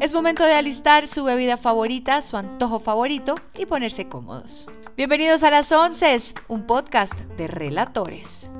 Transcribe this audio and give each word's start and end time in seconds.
Es 0.00 0.14
momento 0.14 0.42
de 0.44 0.54
alistar 0.54 1.06
su 1.06 1.24
bebida 1.24 1.58
favorita, 1.58 2.22
su 2.22 2.38
antojo 2.38 2.80
favorito 2.80 3.34
y 3.58 3.66
ponerse 3.66 4.08
cómodos. 4.08 4.68
Bienvenidos 4.96 5.42
a 5.42 5.50
Las 5.50 5.70
Once, 5.70 6.34
un 6.48 6.66
podcast 6.66 7.12
de 7.36 7.46
relatores. 7.46 8.50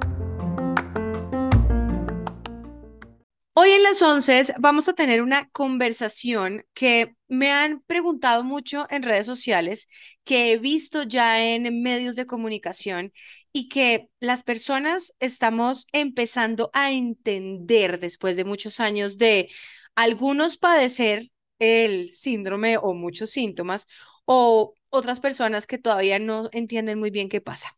Hoy 3.55 3.71
en 3.71 3.83
Las 3.83 4.03
Once 4.03 4.55
vamos 4.59 4.89
a 4.89 4.93
tener 4.93 5.23
una 5.23 5.49
conversación 5.49 6.67
que 6.75 7.17
me 7.29 7.51
han 7.51 7.81
preguntado 7.87 8.45
mucho 8.45 8.87
en 8.91 9.03
redes 9.03 9.25
sociales, 9.25 9.89
que 10.25 10.53
he 10.53 10.59
visto 10.59 11.03
ya 11.03 11.43
en 11.43 11.83
medios 11.83 12.15
de 12.15 12.27
comunicación 12.27 13.13
y 13.53 13.69
que 13.69 14.09
las 14.21 14.43
personas 14.43 15.15
estamos 15.21 15.87
empezando 15.93 16.71
a 16.73 16.93
entender 16.93 18.01
después 18.01 18.37
de 18.37 18.45
muchos 18.45 18.81
años 18.81 19.19
de 19.19 19.51
algunos 19.95 20.57
padecer 20.59 21.31
el 21.59 22.11
síndrome 22.11 22.77
o 22.77 22.95
muchos 22.95 23.31
síntomas 23.31 23.87
o 24.25 24.75
otras 24.91 25.21
personas 25.21 25.67
que 25.67 25.79
todavía 25.79 26.19
no 26.19 26.49
entienden 26.53 26.99
muy 26.99 27.11
bien 27.11 27.29
qué 27.29 27.41
pasa. 27.41 27.75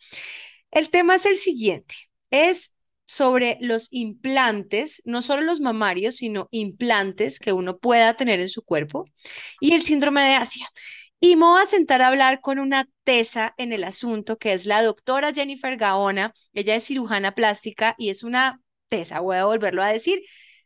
El 0.71 0.91
tema 0.91 1.15
es 1.17 1.27
el 1.27 1.37
siguiente, 1.37 1.95
es 2.31 2.73
sobre 3.07 3.59
los 3.61 3.89
implantes, 3.91 5.03
no 5.05 5.23
solo 5.23 5.43
los 5.43 5.61
mamarios, 5.61 6.17
sino 6.17 6.49
implantes 6.53 7.41
que 7.41 7.53
uno 7.53 7.79
pueda 7.79 8.15
tener 8.15 8.41
en 8.41 8.49
su 8.49 8.63
cuerpo 8.63 9.05
y 9.61 9.75
el 9.75 9.83
síndrome 9.83 10.23
de 10.23 10.35
Asia. 10.35 10.71
Y 11.23 11.37
me 11.37 11.45
voy 11.45 11.61
a 11.63 11.67
sentar 11.67 12.01
a 12.01 12.09
hablar 12.09 12.41
con 12.41 12.59
una 12.59 12.89
tesa 13.05 13.55
en 13.59 13.73
el 13.75 13.85
asunto, 13.85 14.39
que 14.39 14.55
es 14.55 14.65
la 14.65 14.83
doctora 14.83 15.35
Jennifer 15.35 15.77
Gaona. 15.77 16.33
Ella 16.55 16.77
es 16.77 16.85
cirujana 16.85 17.33
plástica 17.33 17.95
y 17.99 18.09
es 18.09 18.23
una 18.25 18.61
tesa, 18.89 19.21
voy 19.21 19.37
a 19.37 19.45
volverlo 19.45 19.83
a 19.83 19.89
decir, 19.89 20.23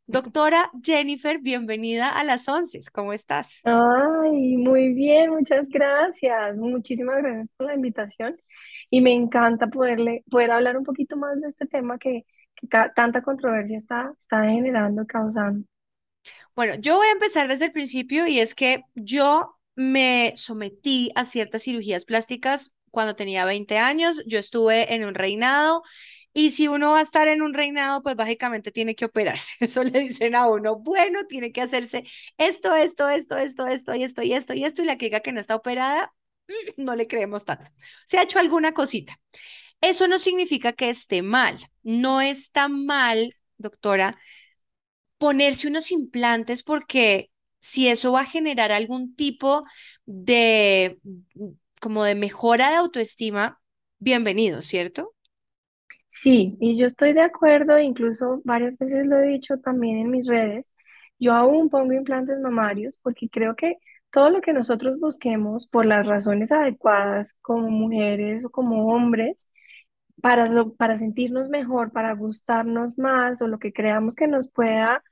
Doctora 0.06 0.70
Jennifer, 0.82 1.38
bienvenida 1.38 2.10
a 2.10 2.24
las 2.24 2.46
once. 2.46 2.78
¿Cómo 2.92 3.14
estás? 3.14 3.62
Ay, 3.64 4.56
muy 4.58 4.92
bien, 4.92 5.30
muchas 5.30 5.66
gracias. 5.70 6.56
Muchísimas 6.56 7.22
gracias 7.22 7.48
por 7.56 7.68
la 7.68 7.74
invitación 7.74 8.36
y 8.90 9.00
me 9.00 9.12
encanta 9.12 9.68
poderle, 9.68 10.22
poder 10.30 10.50
hablar 10.50 10.76
un 10.76 10.84
poquito 10.84 11.16
más 11.16 11.40
de 11.40 11.48
este 11.48 11.66
tema 11.66 11.98
que, 11.98 12.26
tanta 12.94 13.22
controversia 13.22 13.78
está, 13.78 14.12
está 14.20 14.44
generando, 14.44 15.06
causando. 15.06 15.66
Bueno, 16.54 16.74
yo 16.74 16.96
voy 16.96 17.06
a 17.06 17.12
empezar 17.12 17.48
desde 17.48 17.66
el 17.66 17.72
principio 17.72 18.26
y 18.26 18.40
es 18.40 18.54
que 18.54 18.82
yo 18.94 19.56
me 19.76 20.32
sometí 20.36 21.10
a 21.14 21.24
ciertas 21.24 21.62
cirugías 21.62 22.04
plásticas 22.04 22.72
cuando 22.90 23.16
tenía 23.16 23.44
20 23.44 23.78
años. 23.78 24.22
Yo 24.26 24.38
estuve 24.38 24.94
en 24.94 25.04
un 25.04 25.14
reinado 25.14 25.82
y 26.32 26.50
si 26.50 26.68
uno 26.68 26.92
va 26.92 26.98
a 26.98 27.02
estar 27.02 27.28
en 27.28 27.42
un 27.42 27.54
reinado, 27.54 28.02
pues 28.02 28.16
básicamente 28.16 28.72
tiene 28.72 28.94
que 28.96 29.04
operarse. 29.04 29.54
Eso 29.60 29.84
le 29.84 30.00
dicen 30.00 30.34
a 30.34 30.46
uno, 30.48 30.76
bueno, 30.78 31.26
tiene 31.26 31.52
que 31.52 31.60
hacerse 31.62 32.04
esto, 32.38 32.74
esto, 32.74 33.08
esto, 33.08 33.36
esto, 33.38 33.66
esto, 33.66 33.94
y 33.94 34.02
esto, 34.04 34.22
y 34.22 34.32
esto, 34.34 34.54
y 34.54 34.64
esto, 34.64 34.82
y 34.82 34.84
la 34.86 34.98
que 34.98 35.06
diga 35.06 35.20
que 35.20 35.32
no 35.32 35.40
está 35.40 35.54
operada, 35.56 36.12
no 36.76 36.96
le 36.96 37.06
creemos 37.06 37.44
tanto. 37.44 37.70
Se 38.06 38.18
ha 38.18 38.22
hecho 38.22 38.38
alguna 38.38 38.72
cosita. 38.72 39.20
Eso 39.80 40.08
no 40.08 40.18
significa 40.18 40.72
que 40.72 40.90
esté 40.90 41.22
mal. 41.22 41.70
No 41.82 42.20
está 42.20 42.68
mal, 42.68 43.36
doctora, 43.58 44.18
ponerse 45.18 45.68
unos 45.68 45.90
implantes 45.90 46.62
porque 46.62 47.30
si 47.64 47.88
eso 47.88 48.12
va 48.12 48.20
a 48.22 48.26
generar 48.26 48.72
algún 48.72 49.14
tipo 49.16 49.64
de 50.06 50.98
como 51.80 52.04
de 52.04 52.14
mejora 52.14 52.70
de 52.70 52.76
autoestima, 52.76 53.60
bienvenido, 53.98 54.62
¿cierto? 54.62 55.14
Sí, 56.10 56.56
y 56.60 56.78
yo 56.78 56.86
estoy 56.86 57.12
de 57.12 57.22
acuerdo, 57.22 57.78
incluso 57.78 58.40
varias 58.44 58.78
veces 58.78 59.06
lo 59.06 59.18
he 59.18 59.26
dicho 59.28 59.58
también 59.58 59.98
en 59.98 60.10
mis 60.10 60.26
redes, 60.28 60.72
yo 61.18 61.32
aún 61.34 61.70
pongo 61.70 61.92
implantes 61.92 62.38
mamarios 62.40 62.96
porque 63.02 63.28
creo 63.28 63.56
que 63.56 63.76
todo 64.10 64.30
lo 64.30 64.40
que 64.40 64.52
nosotros 64.52 65.00
busquemos 65.00 65.66
por 65.66 65.86
las 65.86 66.06
razones 66.06 66.52
adecuadas 66.52 67.34
como 67.42 67.68
mujeres 67.70 68.44
o 68.44 68.50
como 68.50 68.94
hombres, 68.94 69.48
para, 70.22 70.50
para 70.78 70.98
sentirnos 70.98 71.48
mejor, 71.50 71.92
para 71.92 72.14
gustarnos 72.14 72.98
más 72.98 73.42
o 73.42 73.48
lo 73.48 73.58
que 73.58 73.72
creamos 73.72 74.16
que 74.16 74.28
nos 74.28 74.48
pueda, 74.50 75.02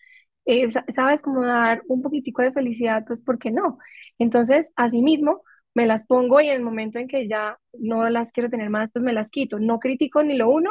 eh, 0.44 0.68
sabes, 0.94 1.22
como 1.22 1.44
dar 1.44 1.82
un 1.88 2.02
poquitico 2.02 2.42
de 2.42 2.52
felicidad, 2.52 3.04
pues 3.06 3.20
¿por 3.20 3.38
qué 3.38 3.50
no? 3.50 3.78
Entonces, 4.18 4.72
asimismo, 4.76 5.42
me 5.74 5.86
las 5.86 6.04
pongo 6.04 6.40
y 6.40 6.48
en 6.48 6.56
el 6.56 6.62
momento 6.62 6.98
en 6.98 7.08
que 7.08 7.28
ya 7.28 7.58
no 7.72 8.08
las 8.10 8.32
quiero 8.32 8.50
tener 8.50 8.70
más, 8.70 8.90
pues 8.92 9.04
me 9.04 9.12
las 9.12 9.30
quito. 9.30 9.58
No 9.58 9.78
critico 9.78 10.22
ni 10.22 10.36
lo 10.36 10.50
uno 10.50 10.70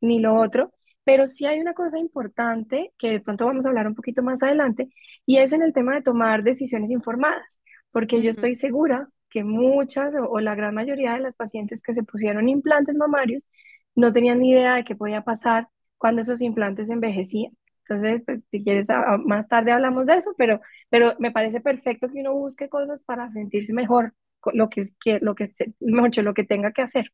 ni 0.00 0.18
lo 0.20 0.34
otro, 0.36 0.72
pero 1.04 1.26
sí 1.26 1.46
hay 1.46 1.60
una 1.60 1.74
cosa 1.74 1.98
importante 1.98 2.92
que 2.98 3.10
de 3.10 3.20
pronto 3.20 3.46
vamos 3.46 3.66
a 3.66 3.68
hablar 3.68 3.86
un 3.86 3.94
poquito 3.94 4.22
más 4.22 4.42
adelante 4.42 4.88
y 5.26 5.38
es 5.38 5.52
en 5.52 5.62
el 5.62 5.72
tema 5.72 5.94
de 5.94 6.02
tomar 6.02 6.42
decisiones 6.42 6.90
informadas, 6.90 7.60
porque 7.90 8.22
yo 8.22 8.30
estoy 8.30 8.54
segura 8.54 9.08
que 9.28 9.44
muchas 9.44 10.14
o, 10.16 10.40
la 10.40 10.54
gran 10.54 10.74
mayoría 10.74 11.14
de 11.14 11.20
las 11.20 11.36
pacientes 11.36 11.82
que 11.82 11.92
se 11.94 12.02
pusieron 12.02 12.48
implantes 12.48 12.96
mamarios 12.96 13.48
no 13.94 14.12
tenían 14.12 14.40
ni 14.40 14.50
idea 14.52 14.74
de 14.76 14.84
qué 14.84 14.96
podía 14.96 15.22
pasar 15.22 15.68
cuando 15.98 16.22
esos 16.22 16.40
implantes 16.42 16.90
envejecían. 16.90 17.52
Entonces, 17.90 18.22
pues 18.24 18.42
si 18.50 18.62
quieres, 18.62 18.86
más 19.24 19.48
tarde 19.48 19.72
hablamos 19.72 20.06
de 20.06 20.14
eso, 20.14 20.32
pero, 20.38 20.60
pero 20.88 21.14
me 21.18 21.32
parece 21.32 21.60
perfecto 21.60 22.08
que 22.08 22.20
uno 22.20 22.34
busque 22.34 22.68
cosas 22.68 23.02
para 23.02 23.28
sentirse 23.30 23.72
mejor, 23.72 24.14
lo 24.52 24.68
que, 24.70 24.84
que, 25.04 25.18
lo 25.20 25.34
que, 25.34 25.50
mucho, 25.80 26.22
lo 26.22 26.34
que 26.34 26.44
tenga 26.44 26.72
que 26.72 26.82
hacer 26.82 27.12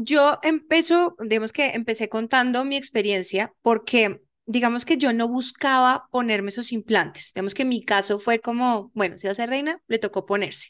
yo 0.00 0.38
empezó, 0.42 1.16
digamos 1.20 1.52
que 1.52 1.70
empecé 1.70 2.08
contando 2.08 2.64
mi 2.64 2.76
experiencia 2.76 3.52
porque 3.62 4.20
digamos 4.46 4.84
que 4.84 4.96
yo 4.96 5.12
no 5.12 5.28
buscaba 5.28 6.08
ponerme 6.10 6.50
esos 6.50 6.72
implantes. 6.72 7.32
Digamos 7.34 7.54
que 7.54 7.64
mi 7.64 7.84
caso 7.84 8.18
fue 8.18 8.38
como, 8.40 8.90
bueno, 8.94 9.18
si 9.18 9.26
va 9.26 9.32
a 9.32 9.34
ser 9.34 9.50
reina, 9.50 9.82
le 9.88 9.98
tocó 9.98 10.24
ponerse. 10.24 10.68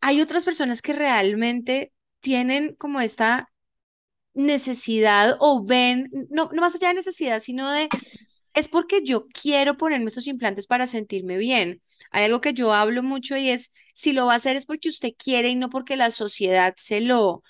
Hay 0.00 0.20
otras 0.20 0.44
personas 0.44 0.82
que 0.82 0.92
realmente 0.92 1.92
tienen 2.20 2.74
como 2.76 3.00
esta 3.00 3.50
necesidad 4.38 5.36
o 5.40 5.64
ven, 5.64 6.10
no, 6.30 6.50
no 6.52 6.62
más 6.62 6.74
allá 6.74 6.88
de 6.88 6.94
necesidad, 6.94 7.40
sino 7.40 7.70
de, 7.72 7.92
es 8.54 8.68
porque 8.68 9.02
yo 9.04 9.26
quiero 9.28 9.76
ponerme 9.76 10.06
esos 10.06 10.26
implantes 10.26 10.66
para 10.66 10.86
sentirme 10.86 11.38
bien. 11.38 11.82
Hay 12.10 12.24
algo 12.24 12.40
que 12.40 12.54
yo 12.54 12.72
hablo 12.74 13.02
mucho 13.02 13.36
y 13.36 13.50
es, 13.50 13.72
si 13.94 14.12
lo 14.12 14.26
va 14.26 14.34
a 14.34 14.36
hacer 14.36 14.56
es 14.56 14.66
porque 14.66 14.88
usted 14.88 15.10
quiere 15.18 15.48
y 15.50 15.56
no 15.56 15.70
porque 15.70 15.96
la 15.96 16.10
sociedad 16.10 16.74
se 16.78 17.00
lo, 17.00 17.42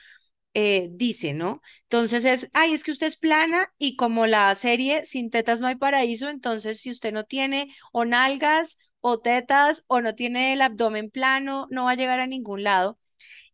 eh, 0.54 0.88
dice, 0.93 1.34
¿no? 1.34 1.62
Entonces 1.84 2.25
es, 2.25 2.50
ay, 2.54 2.75
es 2.75 2.82
que 2.82 2.93
usted 2.93 3.06
es 3.06 3.16
plana 3.16 3.72
y 3.78 3.97
como 3.97 4.27
la 4.27 4.54
serie 4.54 5.04
Sin 5.06 5.31
tetas 5.31 5.60
no 5.60 5.66
hay 5.69 5.77
paraíso, 5.77 6.28
entonces 6.28 6.81
si 6.81 6.91
usted 6.91 7.12
no 7.12 7.25
tiene 7.25 7.75
o 7.93 8.04
nalgas 8.04 8.78
o 9.00 9.21
tetas 9.21 9.84
o 9.87 10.00
no 10.00 10.15
tiene 10.15 10.53
el 10.54 10.62
abdomen 10.62 11.10
plano, 11.10 11.66
no 11.71 11.84
va 11.84 11.93
a 11.93 11.94
llegar 11.97 12.21
a 12.21 12.27
ningún 12.27 12.65
lado. 12.65 12.98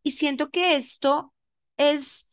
Y 0.03 0.12
siento 0.12 0.50
que 0.50 0.77
esto 0.77 1.33
es 1.77 2.28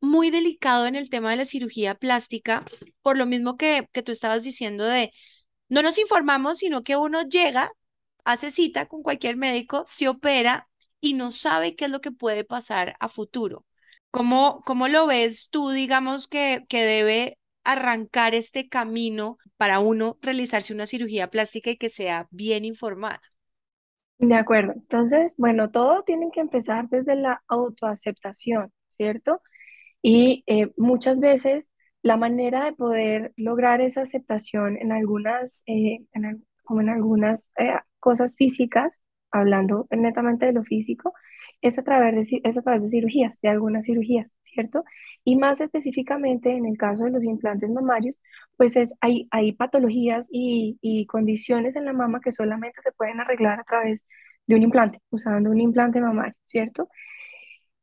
muy 0.00 0.30
delicado 0.30 0.86
en 0.86 0.94
el 0.96 1.10
tema 1.10 1.30
de 1.30 1.36
la 1.38 1.44
cirugía 1.44 1.94
plástica, 1.94 2.64
por 3.02 3.18
lo 3.18 3.26
mismo 3.26 3.56
que, 3.56 3.88
que 3.92 4.02
tú 4.02 4.12
estabas 4.12 4.42
diciendo 4.42 4.84
de, 4.84 5.12
no 5.68 5.82
nos 5.82 5.98
informamos, 5.98 6.58
sino 6.58 6.82
que 6.82 6.96
uno 6.96 7.22
llega, 7.22 7.72
hace 8.24 8.50
cita 8.50 8.86
con 8.86 9.02
cualquier 9.02 9.36
médico, 9.36 9.84
se 9.86 10.08
opera 10.08 10.68
y 11.00 11.14
no 11.14 11.32
sabe 11.32 11.76
qué 11.76 11.86
es 11.86 11.90
lo 11.90 12.00
que 12.00 12.12
puede 12.12 12.44
pasar 12.44 12.96
a 13.00 13.08
futuro. 13.08 13.64
¿Cómo, 14.10 14.62
cómo 14.66 14.88
lo 14.88 15.06
ves 15.06 15.48
tú, 15.50 15.70
digamos, 15.70 16.28
que, 16.28 16.64
que 16.68 16.82
debe 16.82 17.38
arrancar 17.64 18.34
este 18.34 18.68
camino 18.68 19.38
para 19.56 19.78
uno 19.78 20.18
realizarse 20.22 20.72
una 20.72 20.86
cirugía 20.86 21.30
plástica 21.30 21.70
y 21.70 21.76
que 21.76 21.90
sea 21.90 22.26
bien 22.30 22.64
informada? 22.64 23.20
De 24.18 24.34
acuerdo. 24.34 24.72
Entonces, 24.74 25.34
bueno, 25.38 25.70
todo 25.70 26.02
tiene 26.04 26.30
que 26.32 26.40
empezar 26.40 26.88
desde 26.90 27.16
la 27.16 27.42
autoaceptación, 27.48 28.72
¿cierto? 28.88 29.40
Y 30.02 30.44
eh, 30.46 30.72
muchas 30.76 31.20
veces 31.20 31.70
la 32.02 32.16
manera 32.16 32.64
de 32.64 32.72
poder 32.72 33.32
lograr 33.36 33.80
esa 33.80 34.02
aceptación 34.02 34.76
en 34.78 34.92
algunas, 34.92 35.62
eh, 35.66 36.00
como 36.64 36.80
en 36.80 36.88
algunas 36.88 37.50
eh, 37.58 37.74
cosas 37.98 38.36
físicas, 38.36 39.00
hablando 39.30 39.86
netamente 39.90 40.46
de 40.46 40.52
lo 40.52 40.64
físico, 40.64 41.12
es 41.60 41.78
a 41.78 41.82
través 41.82 42.30
de, 42.30 42.40
es 42.44 42.56
a 42.58 42.62
través 42.62 42.82
de 42.82 42.88
cirugías, 42.88 43.40
de 43.42 43.48
algunas 43.50 43.84
cirugías, 43.84 44.34
¿cierto? 44.42 44.84
Y 45.24 45.36
más 45.36 45.60
específicamente 45.60 46.50
en 46.52 46.64
el 46.66 46.78
caso 46.78 47.04
de 47.04 47.10
los 47.10 47.24
implantes 47.24 47.70
mamarios, 47.70 48.20
pues 48.56 48.76
es, 48.76 48.94
hay, 49.00 49.28
hay 49.30 49.52
patologías 49.52 50.26
y, 50.30 50.78
y 50.80 51.06
condiciones 51.06 51.76
en 51.76 51.84
la 51.84 51.92
mama 51.92 52.20
que 52.20 52.30
solamente 52.30 52.80
se 52.82 52.92
pueden 52.92 53.20
arreglar 53.20 53.60
a 53.60 53.64
través 53.64 54.04
de 54.46 54.56
un 54.56 54.62
implante, 54.62 55.00
usando 55.10 55.50
un 55.50 55.60
implante 55.60 56.00
mamario, 56.00 56.34
¿cierto? 56.46 56.88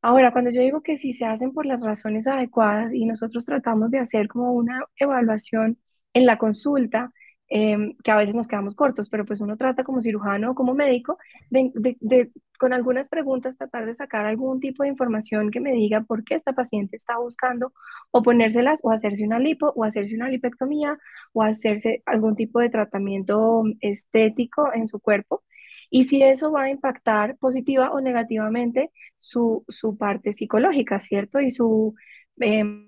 Ahora, 0.02 0.32
cuando 0.32 0.52
yo 0.52 0.62
digo 0.62 0.82
que 0.82 0.96
si 0.98 1.12
se 1.14 1.26
hacen 1.26 1.52
por 1.54 1.66
las 1.66 1.82
razones 1.84 2.28
adecuadas 2.28 2.94
y 2.94 3.06
nosotros 3.06 3.46
tratamos 3.46 3.90
de 3.92 4.00
hacer 4.00 4.28
como 4.28 4.54
una 4.54 4.86
evaluación 4.98 5.78
en 6.14 6.26
la 6.26 6.38
consulta, 6.38 7.12
em, 7.50 7.96
que 8.04 8.12
a 8.12 8.16
veces 8.18 8.36
nos 8.36 8.48
quedamos 8.48 8.76
cortos, 8.76 9.10
pero 9.10 9.26
pues 9.26 9.42
uno 9.42 9.58
trata 9.58 9.84
como 9.84 10.02
cirujano 10.02 10.52
o 10.52 10.56
como 10.56 10.74
médico 10.76 11.18
de, 11.50 11.72
de, 12.02 12.32
con 12.60 12.74
algunas 12.74 13.08
preguntas 13.10 13.58
tratar 13.58 13.86
de 13.86 13.94
sacar 13.94 14.26
algún 14.26 14.60
tipo 14.60 14.84
de 14.84 14.90
información 14.90 15.50
que 15.52 15.60
me 15.62 15.72
diga 15.74 16.02
por 16.02 16.24
qué 16.24 16.36
esta 16.36 16.54
paciente 16.54 16.98
está 16.98 17.18
buscando 17.18 17.74
o 18.12 18.22
ponérselas 18.24 18.82
o 18.84 18.92
hacerse 18.92 19.24
una 19.26 19.40
lipo 19.40 19.72
o 19.76 19.84
hacerse 19.86 20.16
una 20.16 20.30
lipectomía 20.30 20.98
o 21.34 21.42
hacerse 21.44 22.04
algún 22.06 22.36
tipo 22.36 22.60
de 22.60 22.70
tratamiento 22.70 23.64
estético 23.82 24.74
en 24.74 24.88
su 24.88 25.00
cuerpo 25.00 25.44
y 25.90 26.06
si 26.06 26.22
eso 26.24 26.52
va 26.52 26.64
a 26.64 26.70
impactar 26.70 27.38
positiva 27.38 27.92
o 27.92 28.02
negativamente 28.02 28.92
su, 29.20 29.64
su 29.68 29.98
parte 29.98 30.34
psicológica, 30.34 31.00
¿cierto? 31.00 31.40
Y 31.40 31.50
su 31.50 31.96
em, 32.40 32.88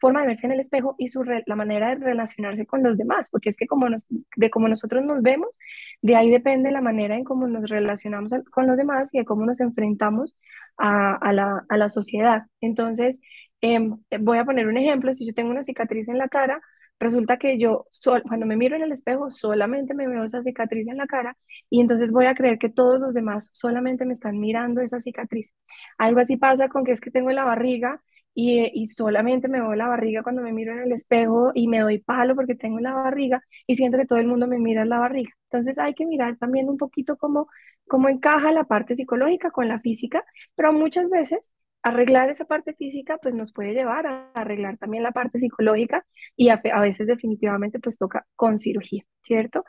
forma 0.00 0.20
de 0.22 0.28
verse 0.28 0.46
en 0.46 0.52
el 0.52 0.60
espejo 0.60 0.96
y 0.98 1.06
su 1.06 1.22
la 1.24 1.56
manera 1.56 1.90
de 1.90 2.04
relacionarse 2.04 2.66
con 2.66 2.82
los 2.82 2.98
demás, 2.98 3.30
porque 3.30 3.50
es 3.50 3.56
que 3.56 3.66
como 3.66 3.88
nos, 3.88 4.06
de 4.36 4.50
cómo 4.50 4.68
nosotros 4.68 5.04
nos 5.04 5.22
vemos, 5.22 5.58
de 6.02 6.16
ahí 6.16 6.30
depende 6.30 6.70
la 6.72 6.80
manera 6.80 7.16
en 7.16 7.24
cómo 7.24 7.46
nos 7.46 7.70
relacionamos 7.70 8.32
con 8.50 8.66
los 8.66 8.78
demás 8.78 9.14
y 9.14 9.18
de 9.18 9.24
cómo 9.24 9.46
nos 9.46 9.60
enfrentamos 9.60 10.36
a, 10.76 11.32
la, 11.32 11.64
a 11.68 11.76
la, 11.76 11.88
sociedad. 11.88 12.44
Entonces, 12.60 13.20
em, 13.60 13.96
voy 14.20 14.38
a 14.38 14.44
poner 14.44 14.66
un 14.66 14.76
ejemplo, 14.76 15.12
si 15.14 15.26
yo 15.26 15.34
tengo 15.34 15.50
una 15.50 15.62
cicatriz 15.62 16.08
en 16.08 16.18
la 16.18 16.28
cara, 16.28 16.60
Resulta 17.00 17.36
que 17.38 17.58
yo 17.58 17.86
cuando 18.28 18.46
me 18.46 18.56
miro 18.56 18.76
en 18.76 18.82
el 18.82 18.92
espejo 18.92 19.30
solamente 19.30 19.94
me 19.94 20.08
veo 20.08 20.24
esa 20.24 20.42
cicatriz 20.42 20.88
en 20.88 20.96
la 20.96 21.06
cara 21.06 21.36
y 21.68 21.80
entonces 21.80 22.10
voy 22.10 22.26
a 22.26 22.34
creer 22.34 22.58
que 22.58 22.70
todos 22.70 23.00
los 23.00 23.14
demás 23.14 23.50
solamente 23.52 24.06
me 24.06 24.14
están 24.14 24.38
mirando 24.40 24.80
esa 24.80 25.00
cicatriz. 25.00 25.52
Algo 25.98 26.20
así 26.20 26.36
pasa 26.36 26.68
con 26.68 26.84
que 26.84 26.92
es 26.92 27.00
que 27.00 27.10
tengo 27.10 27.30
la 27.30 27.44
barriga 27.44 28.00
y, 28.36 28.70
y, 28.74 28.86
solamente 28.86 29.46
me 29.48 29.60
veo 29.60 29.74
la 29.76 29.86
barriga 29.86 30.22
cuando 30.24 30.42
me 30.42 30.52
miro 30.52 30.72
en 30.72 30.80
el 30.80 30.92
espejo 30.92 31.52
y 31.54 31.68
me 31.68 31.80
doy 31.80 31.98
palo 32.00 32.34
porque 32.34 32.56
tengo 32.56 32.80
la 32.80 32.92
barriga 32.92 33.40
y 33.66 33.76
siento 33.76 33.96
que 33.98 34.06
todo 34.06 34.18
el 34.18 34.26
mundo 34.26 34.48
me 34.48 34.58
mira 34.58 34.84
la 34.84 34.98
barriga. 34.98 35.30
Entonces 35.44 35.78
hay 35.78 35.94
que 35.94 36.04
mirar 36.06 36.36
también 36.38 36.68
un 36.68 36.76
poquito 36.76 37.16
cómo, 37.16 37.48
cómo 37.86 38.08
encaja 38.08 38.50
la 38.52 38.64
parte 38.64 38.96
psicológica 38.96 39.50
con 39.52 39.68
la 39.68 39.78
física, 39.80 40.24
pero 40.56 40.72
muchas 40.72 41.10
veces 41.10 41.52
arreglar 41.84 42.30
esa 42.30 42.46
parte 42.46 42.74
física 42.74 43.18
pues 43.18 43.34
nos 43.34 43.52
puede 43.52 43.74
llevar 43.74 44.06
a 44.06 44.30
arreglar 44.34 44.78
también 44.78 45.02
la 45.04 45.12
parte 45.12 45.38
psicológica 45.38 46.04
y 46.36 46.48
a, 46.48 46.56
veces 46.80 47.06
definitivamente 47.06 47.78
pues 47.78 47.98
toca 47.98 48.26
con 48.36 48.58
cirugía, 48.58 49.04
¿cierto? 49.22 49.64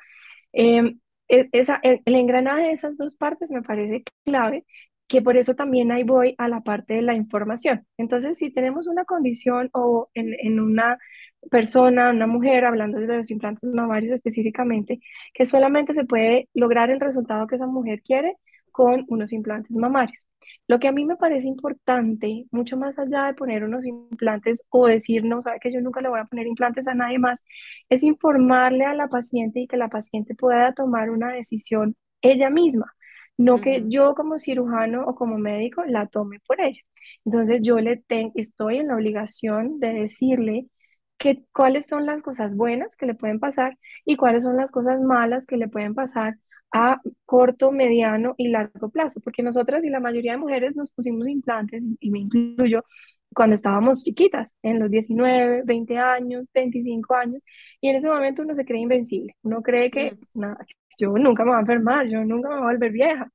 Em, 0.53 0.99
e, 1.27 1.49
esa, 1.51 1.79
el, 1.83 2.01
engranaje 2.05 2.63
de 2.67 2.71
esas 2.71 2.97
dos 2.97 3.15
partes 3.15 3.51
me 3.51 3.61
parece 3.61 4.03
clave, 4.25 4.65
que 5.07 5.21
por 5.21 5.37
eso 5.37 5.55
también 5.55 5.91
ahí 5.91 6.03
voy 6.03 6.35
a 6.37 6.47
la 6.47 6.61
parte 6.61 6.95
de 6.95 7.01
la 7.03 7.15
información. 7.15 7.85
Entonces, 7.97 8.37
si 8.37 8.51
tenemos 8.51 8.87
una 8.87 9.05
condición 9.05 9.69
o 9.73 10.09
en, 10.13 10.33
en 10.39 10.59
una 10.59 10.97
persona, 11.51 12.11
una 12.11 12.27
mujer, 12.27 12.65
hablando 12.65 12.99
de 12.99 13.07
los 13.17 13.31
implantes 13.31 13.69
mamarios 13.69 14.13
específicamente, 14.13 14.99
que 15.33 15.45
solamente 15.45 15.93
se 15.93 16.05
puede 16.05 16.49
lograr 16.53 16.89
el 16.89 16.99
resultado 16.99 17.47
que 17.47 17.55
esa 17.55 17.67
mujer 17.67 18.01
quiere 18.03 18.37
con 18.75 19.05
unos 19.07 19.31
implantes 19.31 19.77
mamarios. 19.77 20.27
Lo 20.67 20.79
que 20.79 20.89
a 20.89 20.91
mí 20.91 21.05
me 21.05 21.15
parece 21.15 21.47
importante, 21.47 22.45
mucho 22.51 22.75
más 22.75 22.99
allá 22.99 23.27
de 23.27 23.33
poner 23.33 23.63
unos 23.63 23.85
implantes 23.85 24.65
o 24.69 24.85
decir, 24.87 25.23
no, 25.23 25.41
sabe 25.41 25.59
que 25.61 25.71
yo 25.71 25.79
nunca 25.79 26.01
le 26.01 26.09
voy 26.09 26.19
a 26.19 26.25
poner 26.25 26.45
implantes 26.45 26.85
a 26.89 26.93
nadie 26.93 27.17
más, 27.17 27.41
es 27.89 28.03
informarle 28.03 28.83
a 28.83 28.93
la 28.93 29.07
paciente 29.07 29.61
y 29.61 29.67
que 29.67 29.77
la 29.77 29.87
paciente 29.87 30.35
pueda 30.35 30.73
tomar 30.73 31.09
una 31.09 31.31
decisión 31.31 31.95
ella 32.21 32.49
misma, 32.49 32.93
no 33.37 33.61
que 33.61 33.85
yo 33.87 34.13
como 34.13 34.39
cirujano 34.39 35.05
o 35.05 35.15
como 35.15 35.37
médico 35.37 35.85
la 35.85 36.07
tome 36.07 36.39
por 36.45 36.59
ella. 36.59 36.81
Entonces 37.23 37.61
yo 37.61 37.79
le 37.79 38.03
estoy 38.35 38.77
en 38.77 38.87
la 38.89 38.95
obligación 38.95 39.79
de 39.79 39.93
decirle 39.93 40.67
que, 41.17 41.45
cuáles 41.53 41.87
son 41.87 42.05
las 42.05 42.21
cosas 42.23 42.55
buenas 42.55 42.95
que 42.97 43.05
le 43.05 43.15
pueden 43.15 43.39
pasar 43.39 43.77
y 44.05 44.17
cuáles 44.17 44.43
son 44.43 44.57
las 44.57 44.71
cosas 44.71 44.99
malas 45.01 45.45
que 45.45 45.57
le 45.57 45.69
pueden 45.69 45.95
pasar 45.95 46.35
a 46.75 46.99
corto, 47.25 47.71
mediano 47.71 48.35
y 48.37 48.49
largo 48.49 48.89
plazo, 48.89 49.21
porque 49.21 49.41
nosotras 49.43 49.83
y 49.85 49.89
la 49.89 50.01
mayoría 50.01 50.33
de 50.33 50.37
mujeres 50.39 50.75
nos 50.75 50.91
pusimos 50.91 51.27
implantes, 51.27 51.81
y 52.01 52.11
me 52.11 52.19
incluyo, 52.19 52.83
cuando 53.33 53.55
estábamos 53.55 54.03
chiquitas, 54.03 54.55
en 54.61 54.79
los 54.79 54.91
19, 54.91 55.63
20 55.65 55.97
años, 55.97 56.45
25 56.53 57.15
años, 57.15 57.43
y 57.79 57.89
en 57.89 57.95
ese 57.95 58.09
momento 58.09 58.41
uno 58.43 58.55
se 58.55 58.65
cree 58.65 58.81
invencible, 58.81 59.35
uno 59.43 59.61
cree 59.61 59.89
que 59.89 60.17
nada, 60.33 60.57
yo 60.99 61.13
nunca 61.17 61.43
me 61.45 61.51
voy 61.51 61.57
a 61.57 61.61
enfermar, 61.61 62.07
yo 62.07 62.23
nunca 62.25 62.49
me 62.49 62.55
voy 62.55 62.63
a 62.65 62.71
volver 62.73 62.91
vieja. 62.91 63.31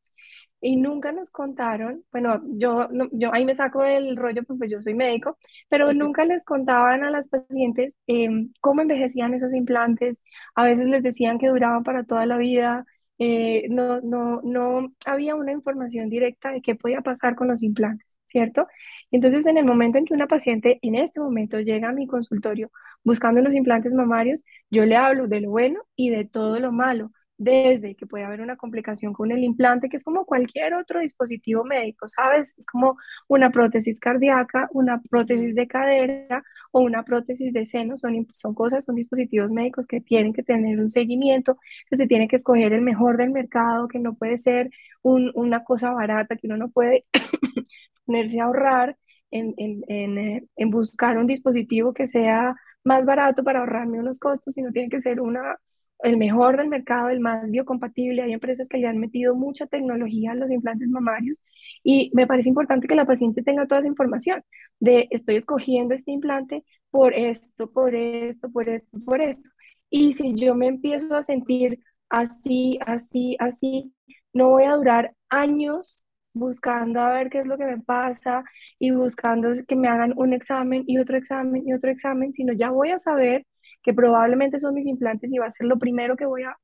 Y 0.63 0.77
nunca 0.77 1.11
nos 1.13 1.31
contaron, 1.31 2.05
bueno, 2.13 2.43
yo, 2.59 2.89
yo 3.13 3.33
ahí 3.33 3.47
me 3.47 3.55
saco 3.55 3.83
del 3.83 4.17
rollo, 4.17 4.43
pues 4.45 4.71
yo 4.71 4.83
soy 4.83 4.93
médico, 4.95 5.39
pero 5.71 5.95
nunca 5.95 6.25
les 6.27 6.45
contaban 6.45 7.03
a 7.03 7.11
las 7.11 7.29
pacientes 7.29 7.95
em, 8.07 8.53
cómo 8.61 8.83
envejecían 8.83 9.33
esos 9.35 9.55
implantes. 9.55 10.23
A 10.55 10.65
veces 10.65 10.87
les 10.89 11.03
decían 11.03 11.39
que 11.39 11.49
duraban 11.49 11.83
para 11.83 12.05
toda 12.05 12.27
la 12.27 12.37
vida, 12.37 12.85
eh, 13.21 13.69
no, 13.71 14.01
no, 14.03 14.43
no 14.43 14.93
había 15.07 15.37
una 15.37 15.53
información 15.53 16.11
directa 16.11 16.53
de 16.53 16.63
qué 16.63 16.75
podía 16.77 17.03
pasar 17.03 17.37
con 17.37 17.49
los 17.49 17.63
implantes, 17.63 18.19
¿cierto? 18.27 18.67
Entonces, 19.13 19.47
en 19.47 19.59
el 19.59 19.67
momento 19.67 19.99
en 19.99 20.07
que 20.07 20.15
una 20.15 20.27
paciente 20.29 20.79
en 20.83 20.97
este 20.97 21.21
momento 21.21 21.61
llega 21.61 21.91
a 21.91 21.93
mi 21.93 22.09
consultorio 22.09 22.73
buscando 23.05 23.41
los 23.43 23.55
implantes 23.55 23.93
mamarios, 23.93 24.45
yo 24.71 24.87
le 24.87 24.97
hablo 24.97 25.29
de 25.29 25.41
lo 25.43 25.51
bueno 25.51 25.83
y 25.97 26.11
de 26.11 26.25
todo 26.27 26.59
lo 26.61 26.73
malo 26.73 27.13
desde 27.41 27.95
que 27.97 28.07
puede 28.07 28.25
haber 28.25 28.43
una 28.43 28.57
complicación 28.57 29.15
con 29.15 29.33
el 29.33 29.43
implante, 29.43 29.89
que 29.89 29.97
es 29.97 30.05
como 30.05 30.27
cualquier 30.27 30.75
otro 30.75 31.01
dispositivo 31.01 31.65
médico, 31.65 32.07
¿sabes? 32.07 32.53
Es 32.59 32.67
como 32.67 32.99
una 33.29 33.51
prótesis 33.51 33.99
cardíaca, 33.99 34.69
una 34.73 35.01
prótesis 35.01 35.55
de 35.55 35.67
cadera 35.67 36.43
o 36.71 36.81
una 36.81 37.03
prótesis 37.03 37.53
de 37.55 37.65
seno, 37.65 37.97
son, 37.97 38.27
son 38.33 38.55
cosas, 38.55 38.85
son 38.85 38.95
dispositivos 38.97 39.53
médicos 39.53 39.87
que 39.87 40.03
tienen 40.03 40.35
que 40.35 40.43
tener 40.43 40.79
un 40.79 40.91
seguimiento, 40.91 41.57
que 41.89 41.97
se 41.97 42.07
tiene 42.07 42.29
que 42.29 42.37
escoger 42.37 42.75
el 42.75 42.83
mejor 42.83 43.17
del 43.17 43.31
mercado, 43.31 43.89
que 43.89 43.99
no 43.99 44.15
puede 44.15 44.37
ser 44.37 44.71
una 45.03 45.65
cosa 45.65 45.93
barata, 45.93 46.37
que 46.37 46.47
uno 46.47 46.59
no 46.59 46.69
puede 46.71 47.07
ponerse 48.05 48.39
a 48.41 48.45
ahorrar 48.45 48.97
en, 49.31 49.55
en, 49.57 49.83
en, 49.89 50.19
eh, 50.19 50.45
en 50.57 50.71
buscar 50.71 51.17
un 51.17 51.27
dispositivo 51.27 51.95
que 51.95 52.07
sea 52.07 52.55
más 52.85 53.07
barato 53.07 53.43
para 53.45 53.61
ahorrarme 53.61 53.99
unos 53.99 54.19
costos, 54.19 54.53
sino 54.55 54.73
tiene 54.73 54.91
que 54.91 55.01
ser 55.01 55.21
una 55.23 55.57
el 56.03 56.17
mejor 56.17 56.57
del 56.57 56.69
mercado, 56.69 57.09
el 57.11 57.21
más 57.21 57.51
biocompatible. 57.51 58.23
Hay 58.23 58.33
empresas 58.33 58.69
que 58.69 58.79
le 58.79 58.87
han 58.89 58.99
metido 58.99 59.35
mucha 59.35 59.67
tecnología 59.67 60.33
a 60.33 60.35
los 60.35 60.51
implantes 60.51 60.91
mamarios 60.91 61.43
y 61.83 62.11
me 62.15 62.27
parece 62.27 62.49
importante 62.49 62.89
que 62.89 62.95
la 62.95 63.07
paciente 63.07 63.43
tenga 63.43 63.67
toda 63.67 63.81
esa 63.81 63.89
información 63.89 64.43
de 64.81 65.09
estoy 65.11 65.37
escogiendo 65.37 65.95
este 65.95 66.13
implante 66.13 66.65
por 66.91 67.15
esto, 67.15 67.71
por 67.71 67.95
esto, 67.95 68.51
por 68.51 68.69
esto, 68.69 68.99
por 69.05 69.21
esto. 69.21 69.51
Y 69.91 70.13
si 70.13 70.35
yo 70.35 70.55
me 70.55 70.69
empiezo 70.69 71.15
a 71.17 71.23
sentir 71.23 71.81
así, 72.09 72.79
así, 72.87 73.37
así, 73.39 73.93
no 74.33 74.51
voy 74.51 74.65
a 74.65 74.77
durar 74.77 75.15
años 75.29 76.05
buscando 76.33 77.01
a 77.01 77.13
ver 77.13 77.31
qué 77.31 77.41
es 77.41 77.47
lo 77.47 77.59
que 77.59 77.65
me 77.65 77.79
pasa 77.81 78.45
y 78.79 78.93
buscando 78.93 79.51
que 79.67 79.77
me 79.77 79.89
hagan 79.89 80.13
un 80.17 80.33
examen 80.33 80.85
y 80.87 80.99
otro 80.99 81.17
examen 81.17 81.67
y 81.67 81.73
otro 81.75 81.91
examen, 81.91 82.33
sino 82.33 82.53
ya 82.53 82.71
voy 82.71 82.91
a 82.91 82.99
saber 82.99 83.47
que 83.83 83.95
probablemente 83.95 84.59
son 84.59 84.75
mis 84.75 84.87
implantes 84.87 85.33
y 85.33 85.39
va 85.39 85.47
a 85.47 85.51
ser 85.51 85.67
lo 85.67 85.79
primero 85.79 86.17
que 86.17 86.27
voy 86.27 86.43
a, 86.43 86.57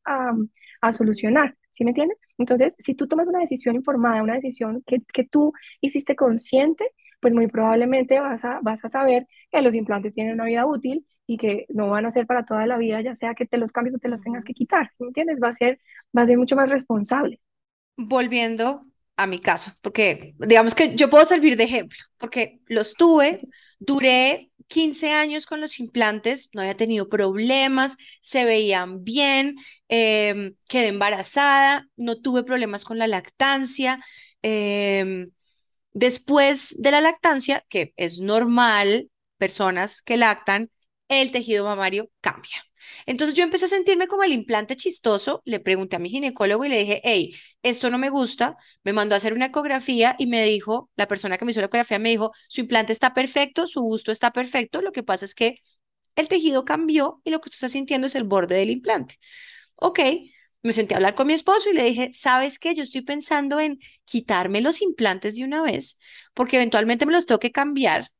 a, 0.81 0.93
solucionar. 0.93 1.57
¿Sí 1.73 1.85
me 1.85 1.91
entiendes? 1.91 2.19
Entonces, 2.39 2.75
si 2.79 2.95
tú 2.95 3.07
tomas 3.07 3.29
una 3.29 3.41
decisión 3.41 3.75
informada, 3.75 4.23
una 4.23 4.35
decisión 4.35 4.83
que, 4.87 5.03
que 5.13 5.25
tú 5.25 5.53
hiciste 5.81 6.17
consciente, 6.17 6.91
pues 7.21 7.35
muy 7.35 7.49
probablemente 7.49 8.19
vas 8.21 8.45
a, 8.45 8.61
vas 8.63 8.85
a 8.85 8.89
saber 8.89 9.27
que 9.51 9.63
los 9.63 9.75
implantes 9.75 10.15
tienen 10.15 10.35
una 10.35 10.45
vida 10.45 10.67
útil 10.67 11.07
y 11.27 11.37
que 11.39 11.67
no 11.69 11.91
van 11.91 12.07
a 12.07 12.11
ser 12.11 12.27
para 12.27 12.45
toda 12.45 12.67
la 12.67 12.79
vida, 12.79 13.01
ya 13.01 13.15
sea 13.15 13.35
que 13.35 13.47
te 13.47 13.57
los 13.59 13.73
cambies 13.73 13.97
o 13.97 13.99
te 13.99 14.09
los 14.09 14.23
tengas 14.23 14.45
que 14.45 14.55
quitar, 14.55 14.93
¿me 14.99 15.09
entiendes? 15.09 15.41
Va 15.43 15.49
a 15.49 15.55
ser, 15.55 15.81
va 16.17 16.23
a 16.23 16.27
ser 16.27 16.39
mucho 16.39 16.57
más 16.57 16.71
responsable. 16.71 17.41
Volviendo 17.97 18.85
a 19.17 19.27
mi 19.27 19.41
caso, 19.41 19.73
porque 19.83 20.35
digamos 20.39 20.75
que 20.75 20.95
yo 20.95 21.09
puedo 21.11 21.25
servir 21.25 21.57
de 21.57 21.65
ejemplo, 21.65 21.99
porque 22.19 22.61
los 22.67 22.95
tuve, 22.95 23.41
duré 23.79 24.51
15 24.69 25.13
años 25.13 25.47
con 25.47 25.61
los 25.61 25.79
implantes, 25.81 26.49
no 26.53 26.61
había 26.63 26.77
tenido 26.77 27.09
problemas, 27.09 27.97
se 28.21 28.45
veían 28.45 29.05
bien, 29.05 29.57
em, 29.89 30.55
quedé 30.69 30.89
embarazada, 30.89 31.89
no 31.97 32.21
tuve 32.21 32.45
problemas 32.45 32.85
con 32.85 32.99
la 32.99 33.07
lactancia. 33.07 34.01
Em, 34.43 35.31
después 35.95 36.77
de 36.79 36.91
la 36.93 37.01
lactancia, 37.03 37.65
que 37.71 37.95
es 37.97 38.21
normal, 38.21 39.11
personas 39.39 40.03
que 40.03 40.17
lactan, 40.19 40.71
el 41.09 41.33
tejido 41.33 41.65
mamario 41.67 42.11
cambia. 42.23 42.66
Entonces 43.07 43.35
yo 43.35 43.45
empecé 43.45 43.67
a 43.67 43.69
sentirme 43.69 44.09
como 44.09 44.23
el 44.25 44.33
implante 44.33 44.77
chistoso, 44.77 45.43
le 45.45 45.61
pregunté 45.61 45.97
a 45.97 45.99
mi 45.99 46.11
ginecólogo 46.11 46.65
y 46.65 46.69
le 46.69 46.79
dije, 46.79 47.01
hey, 47.05 47.35
esto 47.63 47.91
no 47.91 47.99
me 47.99 48.11
gusta, 48.11 48.57
me 48.85 48.93
mandó 48.93 49.15
a 49.15 49.19
hacer 49.19 49.33
una 49.35 49.47
ecografía 49.47 50.17
y 50.19 50.27
me 50.27 50.45
dijo, 50.45 50.91
la 50.97 51.09
persona 51.09 51.39
que 51.39 51.45
me 51.45 51.51
hizo 51.53 51.61
la 51.61 51.67
ecografía 51.67 51.99
me 51.99 52.11
dijo, 52.11 52.33
su 52.49 52.61
implante 52.61 52.93
está 52.93 53.15
perfecto, 53.15 53.67
su 53.67 53.81
gusto 53.83 54.13
está 54.13 54.33
perfecto, 54.33 54.83
lo 54.83 54.93
que 54.93 55.03
pasa 55.03 55.25
es 55.25 55.35
que 55.35 55.61
el 56.17 56.29
tejido 56.29 56.65
cambió 56.65 57.21
y 57.25 57.31
lo 57.31 57.41
que 57.41 57.49
usted 57.49 57.57
está 57.57 57.69
sintiendo 57.69 58.07
es 58.07 58.15
el 58.15 58.25
borde 58.25 58.57
del 58.57 58.71
implante. 58.71 59.19
Ok, 59.77 60.01
me 60.63 60.73
senté 60.73 60.95
a 60.95 60.97
hablar 60.99 61.15
con 61.15 61.27
mi 61.27 61.35
esposo 61.35 61.71
y 61.71 61.75
le 61.75 61.85
dije, 61.85 62.11
¿sabes 62.13 62.59
qué? 62.59 62.75
Yo 62.75 62.83
estoy 62.83 63.03
pensando 63.03 63.61
en 63.61 63.79
quitarme 64.05 64.61
los 64.61 64.83
implantes 64.83 65.35
de 65.37 65.45
una 65.45 65.63
vez, 65.63 65.99
porque 66.35 66.57
eventualmente 66.57 67.07
me 67.07 67.13
los 67.13 67.27
tengo 67.27 67.39
que 67.39 67.53
cambiar 67.53 68.11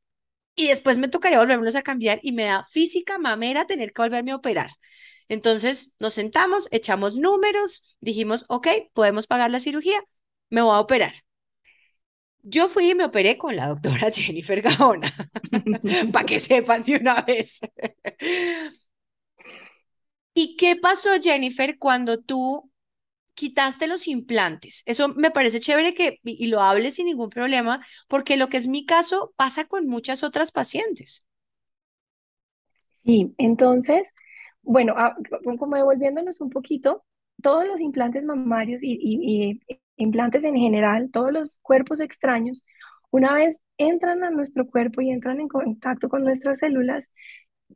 y 0.57 0.67
después 0.69 0.97
me 0.97 1.07
tocaría 1.07 1.39
volverlos 1.39 1.75
a 1.75 1.83
cambiar 1.83 2.19
y 2.23 2.33
me 2.33 2.45
da 2.45 2.65
física 2.71 3.17
mamera 3.19 3.67
tener 3.67 3.93
que 3.93 4.01
volverme 4.01 4.31
a 4.31 4.37
operar. 4.37 4.71
Entonces 5.29 5.93
nos 5.99 6.15
sentamos, 6.15 6.67
echamos 6.71 7.17
números, 7.17 7.97
dijimos, 8.01 8.45
ok, 8.49 8.67
podemos 8.93 9.27
pagar 9.27 9.51
la 9.51 9.59
cirugía, 9.61 10.01
me 10.49 10.61
voy 10.61 10.75
a 10.75 10.79
operar. 10.81 11.13
Yo 12.43 12.69
fui 12.69 12.89
y 12.91 12.95
me 12.95 13.03
operé 13.05 13.37
con 13.37 13.55
la 13.55 13.67
doctora 13.67 14.11
Jennifer 14.13 14.61
Gaona, 14.61 15.13
para 16.11 16.25
que 16.25 16.39
sepan 16.39 16.83
de 16.83 16.95
una 16.95 17.21
vez. 17.21 17.59
¿Y 20.33 20.55
qué 20.55 20.75
pasó, 20.75 21.09
Jennifer, 21.21 21.77
cuando 21.79 22.19
tú 22.19 22.71
quitaste 23.37 23.87
los 23.87 24.07
implantes? 24.07 24.83
Eso 24.85 25.09
me 25.09 25.31
parece 25.31 25.61
chévere 25.61 25.93
que 25.93 26.19
y 26.23 26.47
lo 26.47 26.61
hables 26.61 26.95
sin 26.95 27.05
ningún 27.05 27.29
problema, 27.29 27.85
porque 28.09 28.35
lo 28.35 28.49
que 28.49 28.57
es 28.57 28.67
mi 28.67 28.85
caso 28.85 29.33
pasa 29.37 29.65
con 29.65 29.87
muchas 29.87 30.23
otras 30.23 30.51
pacientes. 30.51 31.25
Sí, 33.05 33.33
entonces, 33.37 34.13
bueno, 34.63 34.93
ah, 34.97 35.15
como 35.57 35.77
devolviéndonos 35.77 36.41
un 36.41 36.49
poquito, 36.49 37.05
todos 37.41 37.65
los 37.65 37.79
implantes 37.79 38.25
mamarios 38.25 38.81
y, 38.83 39.61
implantes 39.95 40.43
en 40.43 40.55
general, 40.55 41.09
todos 41.11 41.31
los 41.31 41.59
cuerpos 41.59 42.01
extraños, 42.01 42.63
una 43.09 43.33
vez 43.33 43.59
entran 43.77 44.23
a 44.23 44.29
nuestro 44.29 44.67
cuerpo 44.67 45.01
y 45.01 45.11
entran 45.11 45.39
en 45.39 45.47
contacto 45.47 46.09
con 46.09 46.23
nuestras 46.23 46.59
células, 46.59 47.09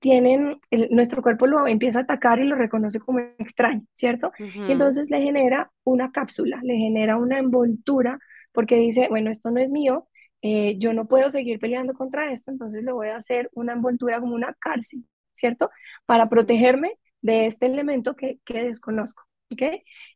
tienen, 0.02 0.60
nuestro 0.90 1.22
cuerpo 1.22 1.46
lo 1.46 1.68
empieza 1.68 2.00
a 2.00 2.02
atacar 2.02 2.40
y 2.40 2.46
lo 2.46 2.56
reconoce 2.56 3.00
como 3.00 3.20
extraño, 3.38 3.84
¿cierto? 3.94 4.32
Y 4.40 4.72
entonces 4.72 5.12
le 5.12 5.22
genera 5.22 5.72
una 5.84 6.12
cápsula, 6.12 6.60
le 6.64 6.76
genera 6.76 7.18
una 7.18 7.38
envoltura, 7.38 8.20
porque 8.52 8.78
dice, 8.78 9.08
bueno, 9.10 9.30
esto 9.30 9.52
no 9.52 9.62
es 9.62 9.72
mío, 9.72 10.08
eh, 10.42 10.76
yo 10.80 10.94
no 10.94 11.08
puedo 11.08 11.30
seguir 11.30 11.60
peleando 11.60 11.94
contra 11.94 12.32
esto, 12.32 12.50
entonces 12.50 12.84
le 12.84 12.92
voy 12.92 13.10
a 13.10 13.18
hacer 13.18 13.52
una 13.54 13.74
envoltura 13.74 14.20
como 14.20 14.34
una 14.34 14.56
cárcel, 14.60 15.06
¿cierto? 15.34 15.70
Para 16.08 16.30
protegerme 16.30 16.98
de 17.22 17.46
este 17.46 17.68
elemento 17.68 18.16
que, 18.16 18.40
que 18.44 18.64
desconozco. 18.64 19.24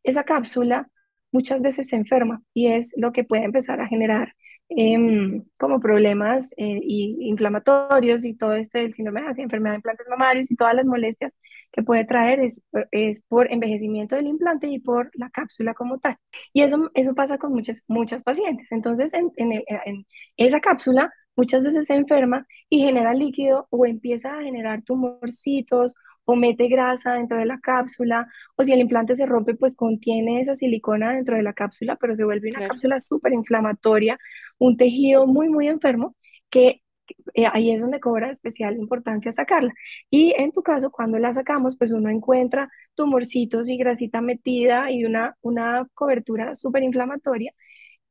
Esa 0.02 0.24
cápsula 0.24 0.88
muchas 1.30 1.62
veces 1.62 1.86
se 1.86 1.94
enferma 1.94 2.42
y 2.52 2.68
es 2.68 2.92
lo 2.96 3.12
que 3.12 3.22
puede 3.22 3.44
empezar 3.44 3.80
a 3.80 3.86
generar 3.86 4.34
em, 4.68 5.44
como 5.58 5.80
problemas 5.80 6.48
eh, 6.56 6.80
inflamatorios 6.82 8.24
y 8.24 8.36
todo 8.36 8.54
este 8.54 8.84
el 8.84 8.94
síndrome 8.94 9.22
de 9.22 9.42
enfermedad 9.42 9.74
de 9.74 9.76
implantes 9.76 10.08
mamarios 10.08 10.50
y 10.50 10.56
todas 10.56 10.74
las 10.74 10.86
molestias 10.86 11.34
que 11.72 11.82
puede 11.82 12.04
traer 12.04 12.40
es, 12.40 12.62
es 12.90 13.22
por 13.22 13.50
envejecimiento 13.52 14.16
del 14.16 14.26
implante 14.28 14.68
y 14.68 14.78
por 14.78 15.10
la 15.14 15.30
cápsula 15.30 15.74
como 15.74 15.98
tal. 15.98 16.16
Y 16.52 16.62
eso, 16.62 16.90
eso 16.94 17.14
pasa 17.14 17.38
con 17.38 17.52
muchas, 17.52 17.82
muchas 17.88 18.22
pacientes. 18.22 18.72
Entonces, 18.72 19.12
en, 19.14 19.30
en 19.36 20.06
esa 20.36 20.60
cápsula 20.60 21.12
muchas 21.36 21.62
veces 21.62 21.86
se 21.86 21.94
enferma 21.94 22.46
y 22.68 22.80
genera 22.80 23.14
líquido 23.14 23.66
o 23.70 23.86
empieza 23.86 24.36
a 24.38 24.42
generar 24.42 24.82
tumorcitos 24.82 25.94
o 26.26 26.36
mete 26.36 26.68
grasa 26.68 27.14
dentro 27.14 27.38
de 27.38 27.46
la 27.46 27.60
cápsula, 27.60 28.28
o 28.56 28.64
si 28.64 28.72
el 28.72 28.80
implante 28.80 29.14
se 29.16 29.26
rompe, 29.26 29.54
pues 29.54 29.74
contiene 29.76 30.40
esa 30.40 30.54
silicona 30.56 31.12
dentro 31.14 31.36
de 31.36 31.42
la 31.42 31.54
cápsula, 31.54 31.96
pero 31.96 32.14
se 32.14 32.24
vuelve 32.24 32.50
una 32.50 32.68
cápsula 32.68 32.98
súper 33.00 33.32
inflamatoria, 33.32 34.18
un 34.58 34.76
tejido 34.76 35.26
muy, 35.26 35.48
muy 35.48 35.68
enfermo, 35.68 36.16
que 36.50 36.82
eh, 37.34 37.46
ahí 37.52 37.70
es 37.70 37.80
donde 37.80 38.00
cobra 38.00 38.30
especial 38.30 38.76
importancia 38.76 39.32
sacarla. 39.32 39.72
Y 40.10 40.34
en 40.36 40.52
tu 40.52 40.62
caso, 40.62 40.90
cuando 40.90 41.18
la 41.18 41.32
sacamos, 41.32 41.76
pues 41.76 41.92
uno 41.92 42.10
encuentra 42.10 42.70
tumorcitos 42.94 43.68
y 43.68 43.76
grasita 43.76 44.20
metida 44.20 44.90
y 44.90 45.04
una, 45.04 45.36
una 45.42 45.86
cobertura 45.94 46.54
súper 46.54 46.82
inflamatoria, 46.82 47.52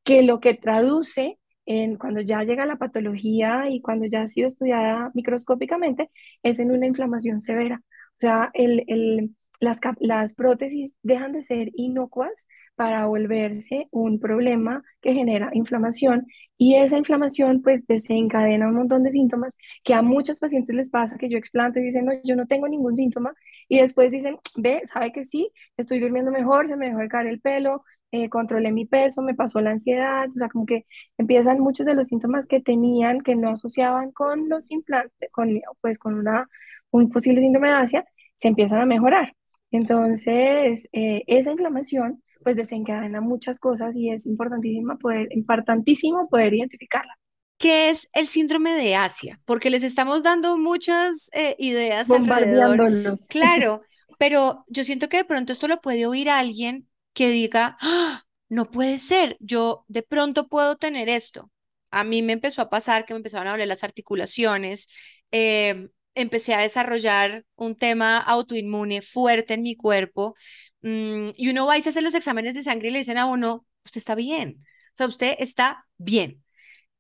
que 0.03 0.23
lo 0.23 0.39
que 0.39 0.53
traduce 0.55 1.39
en, 1.65 1.97
cuando 1.97 2.21
ya 2.21 2.43
llega 2.43 2.65
la 2.65 2.77
patología 2.77 3.69
y 3.69 3.81
cuando 3.81 4.05
ya 4.05 4.21
ha 4.23 4.27
sido 4.27 4.47
estudiada 4.47 5.11
microscópicamente, 5.15 6.11
es 6.43 6.59
en 6.59 6.71
una 6.71 6.85
inflamación 6.87 7.41
severa. 7.41 7.81
O 8.17 8.21
sea, 8.21 8.49
el, 8.53 9.35
las, 9.59 9.79
las 9.99 10.33
prótesis 10.33 10.93
dejan 11.03 11.31
de 11.33 11.41
ser 11.41 11.69
inocuas 11.75 12.47
para 12.75 13.05
volverse 13.07 13.87
un 13.91 14.19
problema 14.19 14.83
que 15.01 15.13
genera 15.13 15.49
inflamación 15.53 16.27
y 16.57 16.75
esa 16.75 16.97
inflamación 16.97 17.61
pues 17.61 17.85
desencadena 17.87 18.67
un 18.67 18.75
montón 18.75 19.03
de 19.03 19.11
síntomas 19.11 19.55
que 19.83 19.93
a 19.93 20.01
muchos 20.01 20.39
pacientes 20.39 20.75
les 20.75 20.89
pasa 20.89 21.17
que 21.17 21.29
yo 21.29 21.37
explanto 21.37 21.79
y 21.79 21.83
dicen, 21.83 22.05
no, 22.05 22.13
yo 22.23 22.35
no 22.35 22.47
tengo 22.47 22.67
ningún 22.67 22.95
síntoma 22.95 23.33
y 23.69 23.79
después 23.79 24.11
dicen, 24.11 24.37
ve, 24.55 24.81
sabe 24.91 25.11
que 25.11 25.23
sí, 25.23 25.49
estoy 25.77 25.99
durmiendo 25.99 26.31
mejor, 26.31 26.67
se 26.67 26.75
me 26.77 26.87
dejó 26.87 26.99
de 26.99 27.07
caer 27.09 27.27
el 27.27 27.41
pelo, 27.41 27.83
eh, 28.11 28.29
controlé 28.29 28.71
mi 28.71 28.85
peso, 28.85 29.21
me 29.21 29.35
pasó 29.35 29.59
la 29.61 29.71
ansiedad, 29.71 30.27
o 30.29 30.31
sea, 30.31 30.49
como 30.49 30.65
que 30.65 30.85
empiezan 31.17 31.59
muchos 31.59 31.85
de 31.85 31.95
los 31.95 32.07
síntomas 32.07 32.45
que 32.47 32.61
tenían 32.61 33.21
que 33.21 33.35
no 33.35 33.49
asociaban 33.49 34.11
con 34.11 34.47
los 34.49 34.71
implantes, 34.71 35.29
con, 35.31 35.49
pues 35.81 35.97
con 35.99 36.13
una 36.15 36.47
un 36.91 37.09
posible 37.09 37.41
síndrome 37.41 37.69
de 37.69 37.75
Asia, 37.75 38.05
se 38.35 38.47
empiezan 38.47 38.81
a 38.81 38.85
mejorar. 38.85 39.33
Entonces, 39.71 40.87
eh, 40.93 41.23
esa 41.27 41.51
inflamación 41.51 42.21
pues 42.45 42.55
desencadena 42.55 43.21
muchas 43.21 43.59
cosas 43.59 43.97
y 43.97 44.11
es 44.11 44.27
importantísimo 44.27 44.99
poder, 44.99 45.27
importantísimo 45.31 46.29
poder 46.29 46.53
identificarla. 46.53 47.17
¿Qué 47.57 47.89
es 47.89 48.07
el 48.13 48.27
síndrome 48.27 48.71
de 48.73 48.95
Asia? 48.95 49.39
Porque 49.45 49.71
les 49.71 49.81
estamos 49.81 50.21
dando 50.21 50.55
muchas 50.55 51.29
eh, 51.33 51.55
ideas 51.57 52.11
alrededor. 52.11 53.17
Claro, 53.29 53.81
pero 54.19 54.63
yo 54.67 54.83
siento 54.83 55.09
que 55.09 55.17
de 55.17 55.25
pronto 55.25 55.53
esto 55.53 55.67
lo 55.67 55.81
puede 55.81 56.05
oír 56.05 56.29
alguien 56.29 56.87
que 57.13 57.29
diga, 57.29 57.77
¡Ah! 57.81 58.23
no 58.49 58.69
puede 58.69 58.99
ser, 58.99 59.37
yo 59.39 59.83
de 59.87 60.03
pronto 60.03 60.47
puedo 60.47 60.75
tener 60.75 61.09
esto. 61.09 61.49
A 61.89 62.03
mí 62.03 62.21
me 62.21 62.33
empezó 62.33 62.61
a 62.61 62.69
pasar 62.69 63.05
que 63.05 63.13
me 63.13 63.17
empezaron 63.17 63.47
a 63.47 63.51
doler 63.51 63.67
las 63.67 63.83
articulaciones, 63.83 64.87
eh, 65.31 65.87
empecé 66.15 66.53
a 66.53 66.61
desarrollar 66.61 67.45
un 67.55 67.75
tema 67.77 68.17
autoinmune 68.19 69.01
fuerte 69.01 69.53
en 69.55 69.63
mi 69.63 69.75
cuerpo 69.75 70.35
mm, 70.81 71.29
y 71.35 71.49
uno 71.49 71.65
va 71.65 71.77
y 71.77 71.81
se 71.81 71.89
hace 71.89 72.01
los 72.01 72.15
exámenes 72.15 72.53
de 72.53 72.63
sangre 72.63 72.89
y 72.89 72.91
le 72.91 72.99
dicen 72.99 73.17
a 73.17 73.25
uno, 73.27 73.65
usted 73.85 73.99
está 73.99 74.15
bien, 74.15 74.63
o 74.93 74.97
sea, 74.97 75.07
usted 75.07 75.35
está 75.39 75.85
bien. 75.97 76.43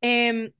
Em, 0.01 0.53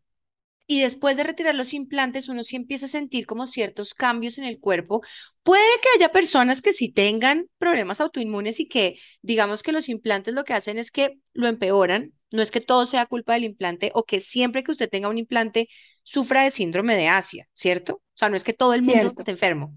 y 0.67 0.81
después 0.81 1.15
de 1.17 1.23
retirar 1.23 1.53
los 1.55 1.73
implantes, 1.73 2.27
uno 2.29 2.43
sí 2.43 2.55
empieza 2.55 2.87
a 2.87 2.89
sentir 2.89 3.27
como 3.27 3.45
ciertos 3.47 3.93
cambios 3.93 4.39
en 4.39 4.45
el 4.45 4.59
cuerpo. 4.59 5.01
Puede 5.43 5.63
que 5.81 5.89
haya 5.95 6.11
personas 6.11 6.61
que 6.63 6.73
sí 6.73 6.89
tengan 6.91 7.47
problemas 7.59 8.01
autoinmunes 8.01 8.59
y 8.59 8.67
que 8.67 8.97
digamos 9.21 9.61
que 9.63 9.71
los 9.71 9.89
implantes 9.89 10.33
lo 10.33 10.43
que 10.43 10.53
hacen 10.53 10.79
es 10.79 10.89
que 10.91 11.19
lo 11.33 11.47
empeoran. 11.47 12.13
No 12.31 12.41
es 12.41 12.51
que 12.51 12.61
todo 12.61 12.85
sea 12.85 13.05
culpa 13.05 13.33
del 13.33 13.45
implante 13.45 13.91
o 13.93 14.03
que 14.03 14.19
siempre 14.19 14.63
que 14.63 14.71
usted 14.71 14.89
tenga 14.89 15.09
un 15.09 15.17
implante 15.17 15.67
sufra 16.03 16.43
de 16.43 16.51
síndrome 16.51 16.95
de 16.95 17.07
Asia, 17.07 17.47
¿cierto? 17.53 17.95
O 17.95 18.17
sea, 18.17 18.29
no 18.29 18.35
es 18.35 18.43
que 18.43 18.53
todo 18.53 18.73
el 18.73 18.81
mundo 18.81 19.13
esté 19.17 19.31
enfermo. 19.31 19.73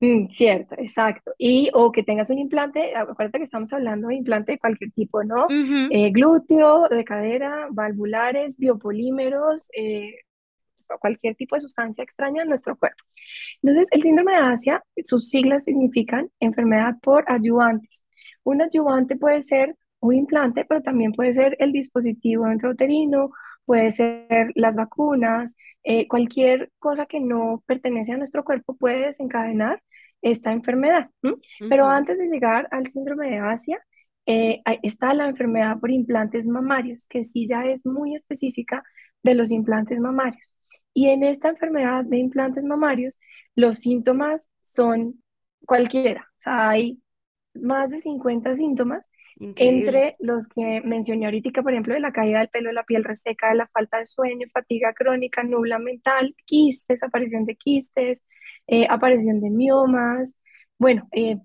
Mm, 0.00 0.30
cierto, 0.30 0.74
exacto. 0.78 1.32
Y 1.38 1.70
o 1.74 1.92
que 1.92 2.02
tengas 2.02 2.28
un 2.28 2.38
implante, 2.40 2.96
acuérdate 2.96 3.38
que 3.38 3.44
estamos 3.44 3.72
hablando 3.72 4.08
de 4.08 4.16
implante 4.16 4.50
de 4.50 4.58
cualquier 4.58 4.90
tipo, 4.90 5.22
¿no? 5.22 5.46
Eh, 5.90 6.10
glúteo, 6.10 6.88
de 6.88 7.04
cadera, 7.04 7.68
valvulares, 7.70 8.58
biopolímeros, 8.58 9.68
eh, 9.76 10.12
cualquier 11.00 11.36
tipo 11.36 11.54
de 11.54 11.60
sustancia 11.60 12.02
extraña 12.02 12.42
en 12.42 12.48
nuestro 12.48 12.76
cuerpo. 12.76 13.02
Entonces, 13.62 13.86
el 13.92 14.02
síndrome 14.02 14.32
de 14.32 14.38
Asia, 14.38 14.82
sus 15.04 15.28
siglas 15.28 15.64
significan 15.64 16.30
enfermedad 16.40 16.94
por 17.00 17.24
ayudantes. 17.30 18.04
Un 18.42 18.60
ayudante 18.60 19.16
puede 19.16 19.40
ser 19.40 19.76
un 20.02 20.14
implante, 20.14 20.64
pero 20.64 20.82
también 20.82 21.12
puede 21.12 21.32
ser 21.32 21.56
el 21.60 21.72
dispositivo 21.72 22.50
intrauterino, 22.50 23.30
puede 23.64 23.90
ser 23.90 24.52
las 24.56 24.76
vacunas, 24.76 25.56
eh, 25.84 26.08
cualquier 26.08 26.70
cosa 26.78 27.06
que 27.06 27.20
no 27.20 27.62
pertenece 27.66 28.12
a 28.12 28.16
nuestro 28.16 28.44
cuerpo 28.44 28.76
puede 28.76 29.06
desencadenar 29.06 29.82
esta 30.20 30.52
enfermedad. 30.52 31.10
Pero 31.68 31.86
antes 31.86 32.18
de 32.18 32.26
llegar 32.26 32.68
al 32.72 32.88
síndrome 32.88 33.30
de 33.30 33.38
Asia, 33.38 33.78
eh, 34.26 34.60
está 34.82 35.14
la 35.14 35.28
enfermedad 35.28 35.78
por 35.78 35.90
implantes 35.90 36.46
mamarios, 36.46 37.06
que 37.08 37.24
sí 37.24 37.46
ya 37.48 37.64
es 37.66 37.86
muy 37.86 38.14
específica 38.14 38.84
de 39.22 39.34
los 39.34 39.50
implantes 39.52 40.00
mamarios. 40.00 40.54
Y 40.94 41.08
en 41.08 41.22
esta 41.22 41.48
enfermedad 41.48 42.04
de 42.04 42.18
implantes 42.18 42.64
mamarios, 42.64 43.20
los 43.54 43.78
síntomas 43.78 44.48
son 44.60 45.22
cualquiera. 45.64 46.22
O 46.22 46.40
sea, 46.40 46.70
hay 46.70 47.00
más 47.54 47.90
de 47.90 48.00
50 48.00 48.54
síntomas 48.56 49.08
entre 49.56 50.16
los 50.20 50.46
que 50.48 50.80
mencioné 50.84 51.26
ahorita, 51.26 51.62
por 51.62 51.72
ejemplo, 51.72 51.94
de 51.94 52.00
la 52.00 52.12
caída 52.12 52.38
del 52.40 52.48
pelo, 52.48 52.68
de 52.68 52.74
la 52.74 52.84
piel 52.84 53.04
reseca, 53.04 53.48
de 53.50 53.56
la 53.56 53.66
falta 53.68 53.98
de 53.98 54.06
sueño, 54.06 54.46
fatiga 54.52 54.92
crónica, 54.94 55.42
nubla 55.42 55.78
mental, 55.78 56.34
quistes, 56.46 57.02
aparición 57.02 57.44
de 57.44 57.56
quistes, 57.56 58.24
eh, 58.66 58.86
aparición 58.88 59.40
de 59.40 59.50
miomas, 59.50 60.36
bueno, 60.78 61.08
eh, 61.12 61.38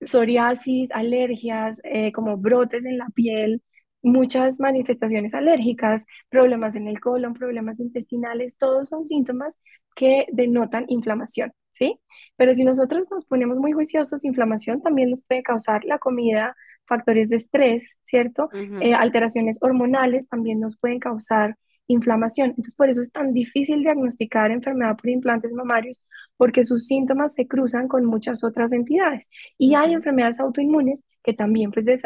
psoriasis, 0.00 0.90
alergias, 0.92 1.80
eh, 1.84 2.12
como 2.12 2.36
brotes 2.36 2.86
en 2.86 2.98
la 2.98 3.08
piel, 3.14 3.62
muchas 4.02 4.60
manifestaciones 4.60 5.34
alérgicas, 5.34 6.04
problemas 6.30 6.74
en 6.76 6.88
el 6.88 7.00
colon, 7.00 7.34
problemas 7.34 7.80
intestinales, 7.80 8.56
todos 8.56 8.88
son 8.88 9.06
síntomas 9.06 9.58
que 9.94 10.26
denotan 10.32 10.86
inflamación, 10.88 11.52
¿sí? 11.70 12.00
Pero 12.36 12.54
si 12.54 12.64
nosotros 12.64 13.08
nos 13.10 13.26
ponemos 13.26 13.58
muy 13.58 13.72
juiciosos, 13.72 14.24
inflamación 14.24 14.82
también 14.82 15.10
nos 15.10 15.22
puede 15.22 15.42
causar 15.42 15.84
la 15.84 15.98
comida, 15.98 16.56
factores 16.90 17.28
de 17.28 17.36
estrés, 17.36 17.96
¿cierto? 18.02 18.50
alteraciones 18.96 19.58
hormonales 19.62 20.28
también 20.28 20.58
nos 20.60 20.76
pueden 20.76 20.98
causar 20.98 21.56
inflamación. 21.92 22.50
Entonces, 22.50 22.74
por 22.74 22.88
eso 22.88 23.00
es 23.00 23.10
tan 23.12 23.32
difícil 23.32 23.80
diagnosticar 23.80 24.50
enfermedad 24.50 24.96
por 24.96 25.08
implantes 25.08 25.52
mamarios, 25.52 26.02
porque 26.36 26.64
sus 26.64 26.86
síntomas 26.86 27.34
se 27.34 27.46
cruzan 27.46 27.88
con 27.88 28.04
muchas 28.04 28.44
otras 28.44 28.72
entidades. 28.72 29.28
Y 29.58 29.74
hay 29.74 29.92
enfermedades 29.92 30.40
autoinmunes 30.40 31.04
que 31.22 31.32
también 31.32 31.70
pues, 31.70 31.84
se, 31.84 31.98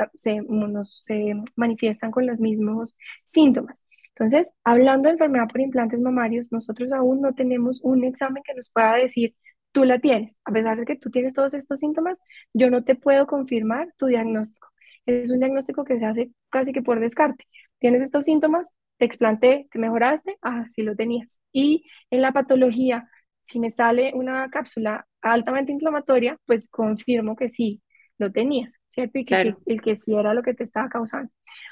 se 0.95 1.35
manifiestan 1.57 2.11
con 2.11 2.27
los 2.27 2.41
mismos 2.41 2.97
síntomas. 3.25 3.83
Entonces, 4.17 4.49
hablando 4.63 5.09
de 5.09 5.15
enfermedad 5.15 5.49
por 5.49 5.61
implantes 5.61 6.01
mamarios, 6.01 6.53
nosotros 6.53 6.93
aún 6.93 7.21
no 7.21 7.35
tenemos 7.35 7.81
un 7.83 8.05
examen 8.05 8.43
que 8.45 8.55
nos 8.55 8.71
pueda 8.71 8.95
decir, 8.95 9.35
tú 9.73 9.85
la 9.85 9.99
tienes. 9.99 10.37
A 10.45 10.53
pesar 10.53 10.79
de 10.79 10.85
que 10.85 10.97
tú 10.97 11.11
tienes 11.11 11.35
todos 11.35 11.53
estos 11.53 11.81
síntomas, 11.81 12.21
yo 12.53 12.71
no 12.71 12.85
te 12.85 12.95
puedo 12.95 13.27
confirmar 13.27 13.93
tu 13.99 14.07
diagnóstico. 14.07 14.69
Es 15.07 15.31
un 15.31 15.41
diagnóstico 15.41 15.85
que 15.85 15.99
se 15.99 16.07
hace 16.07 16.31
casi 16.51 16.73
que 16.73 16.83
por 16.83 17.01
descarte. 17.01 17.45
Tienes 17.79 18.03
estos 18.03 18.25
síntomas, 18.25 18.71
te 18.99 19.05
explanté, 19.05 19.69
te 19.71 19.79
mejoraste, 19.79 20.37
ah, 20.43 20.65
sí 20.67 20.83
lo 20.83 20.97
tenías. 20.97 21.39
Y 21.53 21.85
en 22.11 22.23
la 22.23 22.33
patología, 22.33 23.09
si 23.43 23.61
me 23.61 23.71
sale 23.71 24.13
una 24.15 24.49
cápsula 24.51 25.07
altamente 25.21 25.73
inflamatoria, 25.73 26.39
pues 26.47 26.69
confirmo 26.69 27.37
que 27.37 27.49
sí, 27.49 27.83
lo 28.19 28.31
tenías, 28.33 28.79
¿cierto? 28.89 29.19
Y 29.19 29.25
que 29.25 29.55
el 29.67 29.83
que 29.83 29.97
sí 29.97 30.15
era 30.15 30.35
lo 30.35 30.43
que 30.43 30.55
te 30.55 30.65
estaba 30.65 30.89
causando. 30.89 31.31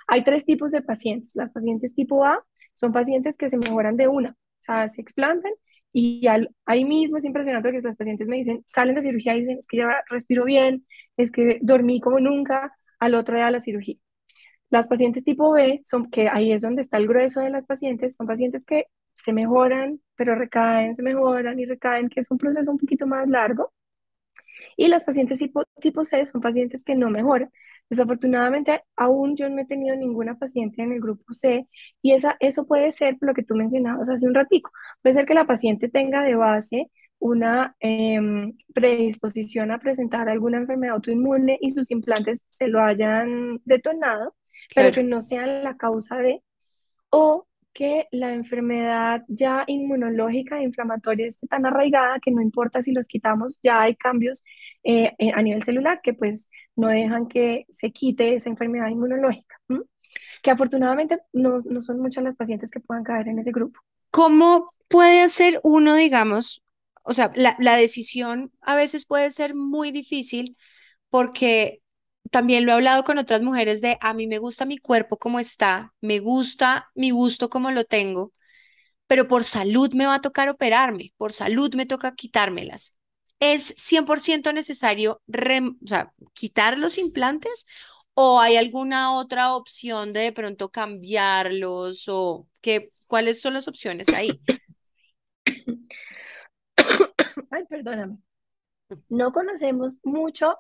Hay 0.09 0.25
tres 0.25 0.45
tipos 0.45 0.73
de 0.73 0.83
pacientes. 0.83 1.33
Las 1.35 1.53
pacientes 1.53 1.95
tipo 1.95 2.25
A 2.25 2.45
son 2.75 2.93
pacientes 2.93 3.37
que 3.37 3.49
se 3.49 3.57
mejoran 3.59 3.97
de 3.97 4.09
una, 4.09 4.31
o 4.31 4.63
sea, 4.63 4.89
se 4.89 5.01
explantan 5.01 5.53
y 5.93 6.27
ahí 6.65 6.85
mismo 6.85 7.19
es 7.19 7.25
impresionante 7.25 7.71
que 7.71 7.81
los 7.81 7.97
pacientes 7.97 8.27
me 8.27 8.37
dicen, 8.37 8.65
salen 8.67 8.95
de 8.95 9.03
cirugía 9.03 9.37
y 9.37 9.41
dicen, 9.41 9.59
es 9.59 9.67
que 9.67 9.77
ya 9.79 10.03
respiro 10.09 10.45
bien, 10.45 10.87
es 11.19 11.31
que 11.31 11.59
dormí 11.61 12.01
como 12.01 12.19
nunca, 12.19 12.73
al 13.03 13.15
otro 13.15 13.37
día 13.37 13.47
de 13.47 13.53
la 13.53 13.61
cirugía. 13.61 13.97
Las 14.71 14.89
pacientes 14.89 15.25
tipo 15.25 15.53
B, 15.53 15.81
son, 15.85 16.11
que 16.11 16.29
ahí 16.29 16.53
es 16.53 16.63
donde 16.63 16.83
está 16.83 16.99
el 16.99 17.09
grueso 17.09 17.41
de 17.41 17.51
las 17.51 17.67
pacientes, 17.67 18.17
son 18.17 18.27
pacientes 18.27 18.65
que 18.65 18.87
se 19.15 19.33
mejoran, 19.33 20.01
pero 20.17 20.35
recaen, 20.37 20.97
se 20.97 21.03
mejoran 21.03 21.59
y 21.61 21.67
recaen, 21.67 22.09
que 22.09 22.21
es 22.21 22.31
un 22.31 22.39
proceso 22.39 22.71
un 22.73 22.79
poquito 22.79 23.07
más 23.07 23.29
largo. 23.29 23.73
Y 24.77 24.89
las 24.89 25.05
pacientes 25.05 25.39
tipo, 25.39 25.65
tipo 25.81 26.05
C 26.05 26.25
son 26.27 26.41
pacientes 26.41 26.85
que 26.85 26.95
no 26.95 27.11
mejoran. 27.11 27.51
Desafortunadamente, 27.91 28.83
aún 28.97 29.37
yo 29.37 29.49
no 29.49 29.61
he 29.61 29.67
tenido 29.67 29.97
ninguna 29.97 30.39
paciente 30.39 30.83
en 30.83 30.93
el 30.93 31.01
grupo 31.01 31.33
C 31.33 31.67
y 32.01 32.13
esa, 32.13 32.37
eso 32.41 32.67
puede 32.67 32.91
ser 32.91 33.17
lo 33.21 33.35
que 33.35 33.43
tú 33.43 33.55
mencionabas 33.55 34.09
hace 34.09 34.27
un 34.27 34.35
ratico. 34.35 34.71
Puede 35.03 35.15
ser 35.15 35.27
que 35.27 35.35
la 35.35 35.47
paciente 35.47 35.89
tenga 35.89 36.23
de 36.23 36.35
base 36.35 36.91
una 37.23 37.77
em, 37.79 38.53
predisposición 38.75 39.71
a 39.71 39.79
presentar 39.79 40.29
alguna 40.29 40.59
enfermedad 40.59 40.97
autoinmune 40.97 41.57
y 41.61 41.71
sus 41.71 41.93
implantes 41.93 42.43
se 42.51 42.67
lo 42.67 42.83
hayan 42.83 43.61
detonado, 43.65 44.35
pero 44.75 44.91
que 44.93 45.05
no 45.05 45.23
sean 45.23 45.63
la 45.63 45.77
causa 45.77 46.17
de, 46.17 46.43
o 47.11 47.47
que 47.73 48.09
la 48.11 48.35
enfermedad 48.35 49.23
ya 49.29 49.63
inmunológica 49.69 50.59
e 50.59 50.65
inflamatoria 50.65 51.29
esté 51.29 51.47
tan 51.47 51.65
arraigada 51.65 52.19
que 52.21 52.33
no 52.33 52.43
importa 52.43 52.83
si 52.83 52.91
los 52.91 53.07
quitamos, 53.07 53.61
ya 53.63 53.83
hay 53.83 53.95
cambios 53.95 54.43
eh, 54.83 55.15
eh, 55.19 55.31
a 55.33 55.43
nivel 55.43 55.63
celular 55.63 56.01
que 56.03 56.15
pues 56.15 56.51
no 56.75 56.89
dejan 56.89 57.29
que 57.29 57.67
se 57.69 57.93
quite 57.93 58.35
esa 58.35 58.51
enfermedad 58.51 58.89
inmunológica, 58.89 59.61
que 60.43 60.51
afortunadamente 60.51 61.21
no, 61.33 61.63
no 61.65 61.83
son 61.83 62.01
muchas 62.01 62.25
las 62.25 62.37
pacientes 62.37 62.73
que 62.73 62.81
puedan 62.81 63.05
caer 63.05 63.29
en 63.29 63.39
ese 63.39 63.53
grupo. 63.53 63.79
¿Cómo 64.11 64.75
puede 64.89 65.23
hacer 65.23 65.61
uno, 65.63 65.95
digamos, 65.95 66.63
o 67.03 67.15
sea, 67.15 67.33
la, 67.35 67.57
la 67.61 67.77
decisión 67.77 68.53
a 68.61 68.77
veces 68.77 69.07
puede 69.07 69.31
ser 69.31 69.55
muy 69.55 69.93
difícil 69.93 70.57
porque 71.11 71.83
también 72.31 72.67
lo 72.67 72.73
he 72.73 72.75
hablado 72.77 73.05
con 73.05 73.19
otras 73.19 73.43
mujeres 73.43 73.81
de 73.83 73.99
a 74.01 74.15
mí 74.15 74.27
me 74.27 74.39
gusta 74.39 74.67
mi 74.67 74.79
cuerpo 74.79 75.19
como 75.19 75.41
está, 75.41 75.95
me 76.01 76.21
gusta 76.21 76.91
mi 76.95 77.11
gusto 77.11 77.51
como 77.51 77.71
lo 77.73 77.85
tengo, 77.85 78.33
pero 79.07 79.29
por 79.29 79.45
salud 79.45 79.93
me 79.95 80.07
va 80.07 80.17
a 80.17 80.21
tocar 80.23 80.49
operarme, 80.49 81.13
por 81.17 81.33
salud 81.33 81.75
me 81.75 81.87
toca 81.87 82.15
quitármelas. 82.15 82.97
¿Es 83.41 83.75
100% 83.77 84.53
necesario 84.53 85.21
quitar 86.35 86.79
los 86.79 86.99
implantes 86.99 87.67
o 88.15 88.41
hay 88.41 88.57
alguna 88.57 89.15
otra 89.15 89.55
opción 89.57 90.13
de 90.13 90.21
de 90.21 90.33
pronto 90.33 90.71
cambiarlos 90.71 92.05
o 92.09 92.47
qué, 92.61 92.93
cuáles 93.07 93.41
son 93.41 93.55
las 93.55 93.69
opciones 93.69 94.13
ahí? 94.13 94.43
Ay, 97.51 97.65
perdóname. 97.69 98.19
No 99.09 99.33
conocemos 99.33 99.99
mucho 100.03 100.57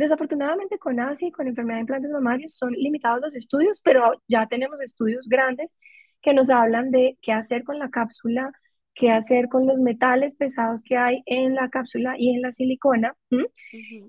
Desafortunadamente 0.00 0.78
con 0.78 0.98
ASI 0.98 1.26
y 1.26 1.30
con 1.30 1.46
enfermedad 1.46 1.76
de 1.76 1.80
implantes 1.82 2.10
mamarios 2.10 2.54
son 2.54 2.72
limitados 2.72 3.20
los 3.20 3.36
estudios, 3.36 3.82
pero 3.82 4.14
ya 4.28 4.46
tenemos 4.46 4.80
estudios 4.80 5.28
grandes 5.28 5.74
que 6.22 6.32
nos 6.32 6.48
hablan 6.48 6.90
de 6.90 7.18
qué 7.20 7.32
hacer 7.32 7.64
con 7.64 7.78
la 7.78 7.90
cápsula, 7.90 8.50
qué 8.94 9.10
hacer 9.10 9.48
con 9.50 9.66
los 9.66 9.76
metales 9.76 10.36
pesados 10.36 10.82
que 10.82 10.96
hay 10.96 11.22
en 11.26 11.54
la 11.54 11.68
cápsula 11.68 12.14
y 12.16 12.34
en 12.34 12.40
la 12.40 12.50
silicona. 12.50 13.14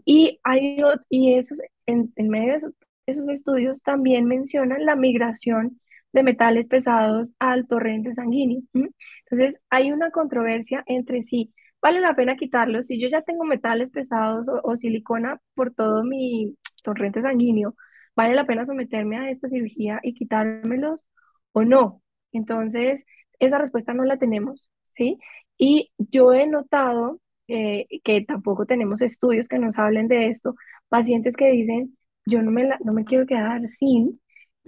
Y, 0.05 0.39
hay, 0.43 0.77
y 1.09 1.33
esos, 1.33 1.59
en, 1.85 2.13
medio 2.15 2.53
de 2.53 2.71
esos, 3.07 3.27
estudios 3.27 3.81
también 3.81 4.23
mencionan 4.27 4.85
la 4.85 4.95
migración 4.95 5.81
de 6.13 6.23
metales 6.23 6.67
pesados 6.67 7.33
al 7.39 7.67
torrente 7.67 8.13
sanguíneo. 8.13 8.61
Entonces, 8.73 9.59
hay 9.69 9.91
una 9.91 10.11
controversia 10.11 10.83
entre 10.87 11.21
si 11.21 11.53
vale 11.81 11.99
la 12.01 12.15
pena 12.15 12.37
quitarlos. 12.37 12.87
Si 12.87 12.99
yo 13.01 13.07
ya 13.09 13.21
tengo 13.21 13.43
metales 13.43 13.91
pesados 13.91 14.47
o, 14.49 14.75
silicona 14.75 15.41
por 15.55 15.73
todo 15.73 16.03
mi 16.03 16.57
torrente 16.83 17.21
sanguíneo, 17.21 17.75
¿vale 18.15 18.35
la 18.35 18.45
pena 18.45 18.65
someterme 18.65 19.17
a 19.17 19.29
esta 19.29 19.47
cirugía 19.47 19.99
y 20.03 20.13
quitármelos 20.13 21.05
o 21.53 21.63
no? 21.63 22.01
Entonces, 22.31 23.05
esa 23.39 23.57
respuesta 23.57 23.93
no 23.93 24.03
la 24.05 24.17
tenemos, 24.17 24.71
¿sí? 24.91 25.17
Y 25.57 25.91
yo 25.97 26.33
he 26.33 26.47
notado 26.47 27.19
eh, 27.47 27.87
que 28.03 28.21
tampoco 28.23 28.65
tenemos 28.65 29.01
estudios 29.01 29.47
que 29.47 29.59
nos 29.59 29.77
hablen 29.79 30.07
de 30.07 30.27
esto, 30.27 30.55
pacientes 30.89 31.35
que 31.35 31.49
dicen, 31.51 31.97
yo 32.25 32.41
no 32.41 32.51
me, 32.51 32.69
no 32.83 32.93
me 32.93 33.05
quiero 33.05 33.25
quedar 33.25 33.67
sin, 33.67 34.20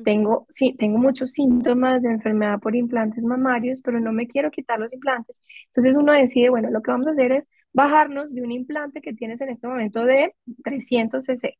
tengo, 0.03 0.45
sí, 0.49 0.75
tengo 0.77 0.97
muchos 0.97 1.31
síntomas 1.31 2.01
de 2.01 2.09
enfermedad 2.11 2.59
por 2.59 2.75
implantes 2.75 3.25
mamarios, 3.25 3.81
pero 3.81 3.99
no 3.99 4.11
me 4.11 4.27
quiero 4.27 4.51
quitar 4.51 4.79
los 4.79 4.93
implantes. 4.93 5.41
Entonces 5.67 5.95
uno 5.95 6.13
decide, 6.13 6.49
bueno, 6.49 6.69
lo 6.71 6.81
que 6.81 6.91
vamos 6.91 7.07
a 7.07 7.11
hacer 7.11 7.31
es 7.31 7.47
bajarnos 7.73 8.33
de 8.33 8.41
un 8.41 8.51
implante 8.51 9.01
que 9.01 9.13
tienes 9.13 9.41
en 9.41 9.49
este 9.49 9.67
momento 9.67 10.05
de 10.05 10.35
300 10.63 11.23
cc. 11.23 11.57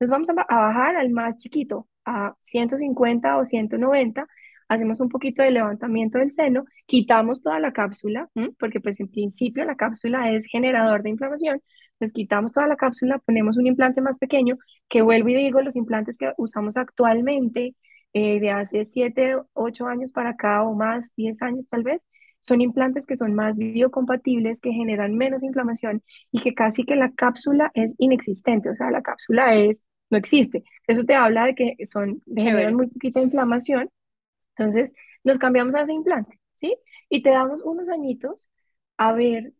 Nos 0.00 0.10
vamos 0.10 0.28
a, 0.30 0.34
bajar 0.34 0.96
al 0.96 1.10
más 1.10 1.36
chiquito, 1.36 1.88
a 2.04 2.34
150 2.40 3.36
o 3.38 3.44
190. 3.44 4.26
Hacemos 4.68 5.00
un 5.00 5.08
poquito 5.08 5.42
de 5.42 5.50
levantamiento 5.50 6.18
del 6.18 6.30
seno, 6.30 6.64
quitamos 6.86 7.42
toda 7.42 7.60
la 7.60 7.72
cápsula, 7.72 8.28
porque 8.58 8.80
pues 8.80 9.00
en 9.00 9.08
principio 9.08 9.64
la 9.64 9.76
cápsula 9.76 10.32
es 10.32 10.46
generador 10.46 11.02
de 11.02 11.10
inflamación, 11.10 11.60
les 12.02 12.12
quitamos 12.12 12.52
toda 12.52 12.66
la 12.66 12.76
cápsula, 12.76 13.18
ponemos 13.20 13.56
un 13.56 13.66
implante 13.66 14.00
más 14.00 14.18
pequeño, 14.18 14.58
que 14.88 15.02
vuelvo 15.02 15.28
y 15.30 15.34
digo, 15.36 15.60
los 15.62 15.76
implantes 15.76 16.18
que 16.18 16.32
usamos 16.36 16.76
actualmente, 16.76 17.74
eh, 18.12 18.40
de 18.40 18.50
hace 18.50 18.84
7, 18.84 19.36
8 19.54 19.86
años 19.86 20.12
para 20.12 20.30
acá 20.30 20.62
o 20.64 20.74
más, 20.74 21.14
10 21.16 21.40
años 21.42 21.68
tal 21.68 21.82
vez, 21.84 22.02
son 22.40 22.60
implantes 22.60 23.06
que 23.06 23.16
son 23.16 23.34
más 23.34 23.56
biocompatibles, 23.56 24.60
que 24.60 24.72
generan 24.72 25.16
menos 25.16 25.42
inflamación 25.44 26.02
y 26.32 26.40
que 26.40 26.54
casi 26.54 26.84
que 26.84 26.96
la 26.96 27.12
cápsula 27.12 27.70
es 27.74 27.94
inexistente, 27.98 28.68
o 28.68 28.74
sea, 28.74 28.90
la 28.90 29.02
cápsula 29.02 29.54
es, 29.54 29.82
no 30.10 30.18
existe. 30.18 30.64
Eso 30.86 31.04
te 31.04 31.14
habla 31.14 31.46
de 31.46 31.54
que 31.54 31.76
son, 31.86 32.20
generan 32.36 32.74
muy 32.74 32.88
poquita 32.88 33.20
inflamación. 33.20 33.88
Entonces, 34.56 34.92
nos 35.24 35.38
cambiamos 35.38 35.74
a 35.74 35.82
ese 35.82 35.92
implante, 35.94 36.38
¿sí? 36.56 36.76
Y 37.08 37.22
te 37.22 37.30
damos 37.30 37.62
unos 37.62 37.88
añitos 37.88 38.50
a 38.98 39.12
ver 39.12 39.52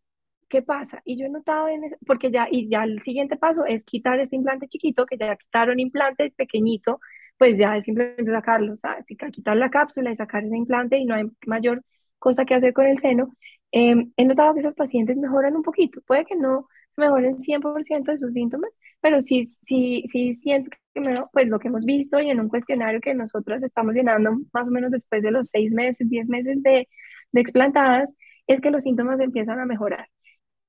¿qué 0.53 0.61
pasa? 0.61 1.01
Y 1.03 1.17
yo 1.19 1.25
he 1.25 1.29
notado 1.29 1.67
en 1.67 1.81
porque 2.05 2.29
ya, 2.31 2.47
y 2.51 2.69
ya 2.69 2.83
el 2.83 3.01
siguiente 3.01 3.37
paso 3.37 3.65
es 3.65 3.83
quitar 3.83 4.19
este 4.19 4.35
implante 4.35 4.67
chiquito, 4.67 5.05
que 5.07 5.17
ya 5.17 5.35
quitaron 5.35 5.79
implante 5.79 6.31
pequeñito, 6.37 6.99
pues 7.39 7.57
ya 7.57 7.75
es 7.75 7.85
simplemente 7.85 8.31
sacarlo, 8.31 8.73
o 8.73 8.77
sea, 8.77 8.97
quitar 9.31 9.57
la 9.57 9.71
cápsula 9.71 10.11
y 10.11 10.15
sacar 10.15 10.43
ese 10.45 10.55
implante 10.55 10.97
y 10.97 11.05
no 11.05 11.15
hay 11.15 11.23
mayor 11.47 11.81
cosa 12.19 12.45
que 12.45 12.53
hacer 12.53 12.71
con 12.73 12.85
el 12.85 12.99
seno. 12.99 13.33
Em, 13.71 14.13
he 14.15 14.25
notado 14.25 14.53
que 14.53 14.59
esas 14.59 14.75
pacientes 14.75 15.17
mejoran 15.17 15.55
un 15.55 15.63
poquito, 15.63 16.01
puede 16.05 16.25
que 16.25 16.35
no 16.35 16.67
mejoren 16.97 17.39
100% 17.41 18.11
de 18.11 18.17
sus 18.19 18.33
síntomas, 18.33 18.77
pero 19.01 19.19
sí, 19.21 19.45
sí, 19.63 20.03
sí 20.11 20.35
siento 20.35 20.69
que 20.93 21.01
pues 21.31 21.47
lo 21.47 21.57
que 21.59 21.69
hemos 21.69 21.83
visto 21.85 22.19
y 22.19 22.29
en 22.29 22.39
un 22.39 22.49
cuestionario 22.49 23.01
que 23.01 23.15
nosotros 23.15 23.63
estamos 23.63 23.95
llenando 23.95 24.37
más 24.53 24.69
o 24.69 24.71
menos 24.71 24.91
después 24.91 25.23
de 25.23 25.31
los 25.31 25.49
seis 25.49 25.71
meses, 25.71 26.07
diez 26.09 26.29
meses 26.29 26.61
de, 26.61 26.87
de 27.31 27.41
explantadas, 27.41 28.15
es 28.47 28.61
que 28.61 28.69
los 28.71 28.83
síntomas 28.83 29.19
empiezan 29.19 29.59
a 29.59 29.65
mejorar 29.65 30.07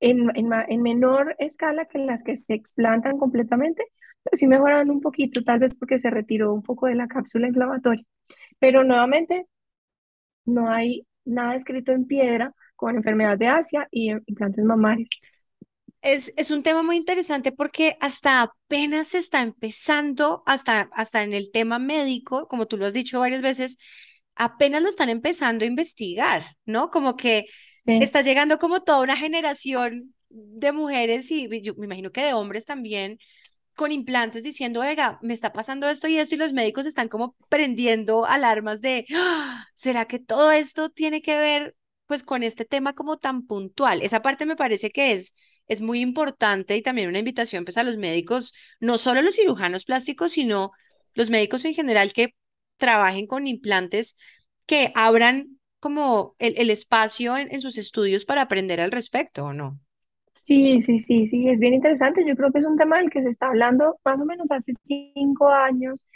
en, 0.05 0.83
menor 0.83 1.35
escala 1.39 1.87
que 1.87 1.99
las 1.99 2.23
que 2.23 2.37
se 2.37 2.55
explantan 2.55 3.19
completamente, 3.19 3.85
pero 4.23 4.37
sí 4.37 4.47
mejoran 4.47 4.91
un 4.91 5.01
poquito, 5.01 5.43
tal 5.43 5.61
vez 5.61 5.77
porque 5.77 5.99
se 5.99 6.11
retiró 6.11 6.53
un 6.53 6.63
poco 6.63 6.87
de 6.87 6.95
la 6.95 7.09
cápsula 7.09 7.49
inflamatoria. 7.49 8.05
Pero 8.59 8.85
nuevamente, 8.85 9.47
no 10.45 10.71
hay 10.71 11.07
nada 11.25 11.57
escrito 11.57 11.93
en 11.93 12.07
piedra 12.07 12.55
con 12.77 12.97
enfermedad 12.97 13.39
de 13.39 13.49
Asia 13.49 13.89
y 13.91 14.11
implantes 14.11 14.65
mamarios. 14.65 15.09
Es, 16.03 16.35
es, 16.37 16.51
un 16.51 16.63
tema 16.63 16.83
muy 16.83 16.97
interesante 16.97 17.51
porque 17.51 17.97
hasta 17.99 18.43
apenas 18.43 19.09
se 19.09 19.19
está 19.19 19.41
empezando, 19.41 20.43
hasta, 20.45 20.91
hasta 20.93 21.23
en 21.23 21.33
el 21.33 21.51
tema 21.51 21.79
médico, 21.79 22.47
como 22.47 22.67
tú 22.67 22.77
lo 22.77 22.85
has 22.85 22.93
dicho 22.93 23.21
varias 23.21 23.41
veces, 23.41 23.79
apenas 24.35 24.83
lo 24.83 24.89
están 24.89 25.09
empezando 25.09 25.65
a 25.65 25.69
investigar, 25.69 26.45
¿no? 26.67 26.91
Como 26.91 27.17
que 27.17 27.47
Está 27.99 28.23
llegando 28.23 28.59
como 28.59 28.83
toda 28.83 29.01
una 29.01 29.17
generación 29.17 30.15
de 30.29 30.73
mujeres 30.73 31.31
y 31.31 31.49
yo 31.63 31.75
me 31.77 31.87
imagino 31.87 32.11
que 32.11 32.23
de 32.25 32.33
hombres 32.35 32.65
también 32.65 33.19
con 33.75 33.93
implantes 33.93 34.43
diciendo, 34.43 34.81
oiga, 34.81 35.19
me 35.23 35.35
está 35.35 35.53
pasando 35.53 35.89
esto 35.89 36.09
y 36.09 36.19
esto 36.19 36.35
y 36.37 36.39
los 36.39 36.53
médicos 36.53 36.87
están 36.87 37.09
como 37.09 37.37
prendiendo 37.49 38.27
alarmas 38.27 38.81
de, 38.83 39.07
"Ah, 39.15 39.67
¿será 39.75 40.07
que 40.07 40.19
todo 40.21 40.53
esto 40.53 40.91
tiene 40.91 41.23
que 41.23 41.39
ver 41.39 41.77
pues 42.07 42.23
con 42.25 42.43
este 42.43 42.65
tema 42.65 42.95
como 42.95 43.19
tan 43.19 43.47
puntual? 43.47 44.03
Esa 44.03 44.23
parte 44.23 44.47
me 44.47 44.57
parece 44.57 44.91
que 44.91 45.13
es, 45.13 45.35
es 45.69 45.81
muy 45.81 46.01
importante 46.01 46.77
y 46.77 46.83
también 46.83 47.09
una 47.09 47.19
invitación 47.21 47.65
pues 47.65 47.77
a 47.79 47.85
los 47.85 47.97
médicos, 47.99 48.55
no 48.81 48.99
solo 48.99 49.23
los 49.23 49.37
cirujanos 49.37 49.85
plásticos, 49.85 50.33
sino 50.33 50.73
los 51.15 51.31
médicos 51.31 51.65
en 51.65 51.75
general 51.75 52.13
que 52.13 52.35
trabajen 52.79 53.27
con 53.27 53.47
implantes, 53.47 54.17
que 54.67 54.93
abran 54.95 55.59
como 55.85 56.37
el, 56.41 56.55
el 56.59 56.71
espacio 56.71 57.37
en, 57.39 57.53
en 57.53 57.61
sus 57.61 57.79
estudios 57.79 58.25
para 58.25 58.43
aprender 58.43 58.81
al 58.81 58.93
respecto, 58.93 59.45
¿o 59.47 59.53
no? 59.53 59.81
Sí, 60.43 60.83
sí, 60.83 60.99
sí, 60.99 61.27
sí, 61.27 61.49
es 61.49 61.59
bien 61.61 61.73
interesante. 61.75 62.25
Yo 62.27 62.37
creo 62.37 62.53
que 62.53 62.59
es 62.59 62.67
un 62.67 62.77
tema 62.77 62.99
del 62.99 63.11
que 63.11 63.23
se 63.23 63.31
está 63.31 63.47
hablando 63.49 63.99
más 64.05 64.21
o 64.21 64.27
menos 64.27 64.51
hace 64.53 64.73
cinco 64.85 65.49
años 65.49 66.07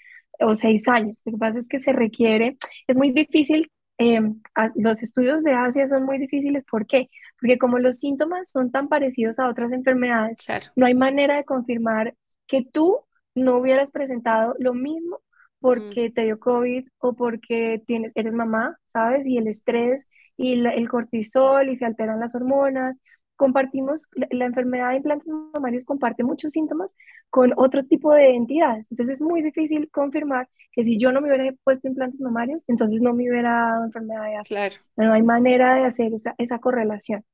o 0.41 0.55
seis 0.55 0.87
años. 0.89 1.23
Lo 1.25 1.33
que 1.33 1.39
pasa 1.39 1.59
es 1.59 1.69
que 1.69 1.79
se 1.81 1.93
requiere, 1.93 2.59
es 2.87 2.97
muy 2.99 3.11
difícil, 3.13 3.71
eh, 3.99 4.21
a- 4.55 4.71
los 4.77 5.03
estudios 5.03 5.43
de 5.45 5.53
Asia 5.55 5.89
son 5.89 6.05
muy 6.05 6.19
difíciles. 6.19 6.65
¿Por 6.65 6.87
qué? 6.87 7.09
Porque 7.41 7.57
como 7.59 7.79
los 7.79 7.99
síntomas 7.99 8.51
son 8.51 8.71
tan 8.71 8.89
parecidos 8.89 9.39
a 9.39 9.49
otras 9.49 9.73
enfermedades, 9.73 10.43
Claro. 10.45 10.73
no 10.77 10.85
hay 10.87 10.95
manera 10.95 11.37
de 11.37 11.45
confirmar 11.45 12.15
que 12.47 12.63
tú 12.65 12.99
no 13.35 13.57
hubieras 13.59 13.91
presentado 13.91 14.55
lo 14.59 14.75
mismo 14.75 15.21
Mm, 15.63 15.99
porque 16.01 16.11
te 16.11 16.25
dio 16.25 16.39
COVID 16.39 16.87
o 16.99 17.15
porque 17.15 17.83
tienes, 17.87 18.13
eres 18.15 18.35
mamá, 18.35 18.79
¿sabes? 18.89 19.27
Y 19.27 19.39
el 19.39 19.49
estrés 19.49 20.07
y 20.37 20.57
la- 20.57 20.71
el 20.71 20.89
cortisol 20.89 21.69
y 21.69 21.77
se 21.77 21.85
alteran 21.87 22.21
las 22.21 22.35
hormonas 22.35 22.99
compartimos, 23.37 24.09
la, 24.15 24.27
la 24.31 24.47
enfermedad 24.47 24.91
de 24.91 24.97
implantes 24.97 25.29
mamarios 25.55 25.85
comparte 25.85 26.25
muchos 26.25 26.53
síntomas 26.53 26.97
con 27.31 27.53
otro 27.57 27.85
tipo 27.85 28.13
de 28.13 28.35
entidades. 28.35 28.89
Entonces 28.91 29.17
es 29.17 29.23
muy 29.23 29.43
difícil 29.43 29.89
confirmar 29.93 30.49
que 30.73 30.85
si 30.85 30.99
yo 30.99 31.13
no 31.13 31.21
me 31.21 31.29
hubiera 31.29 31.55
puesto 31.65 31.87
implantes 31.89 32.21
mamarios, 32.21 32.65
entonces 32.69 33.01
no 33.01 33.15
me 33.15 33.31
hubiera 33.31 33.51
dado 33.53 33.85
enfermedad 33.85 34.25
de 34.25 34.37
asma. 34.37 34.45
claro. 34.45 34.77
No 34.97 35.13
hay 35.13 35.23
manera 35.23 35.77
de 35.77 35.85
hacer 35.85 36.13
esa, 36.15 36.35
esa 36.39 36.59
correlación. 36.59 37.25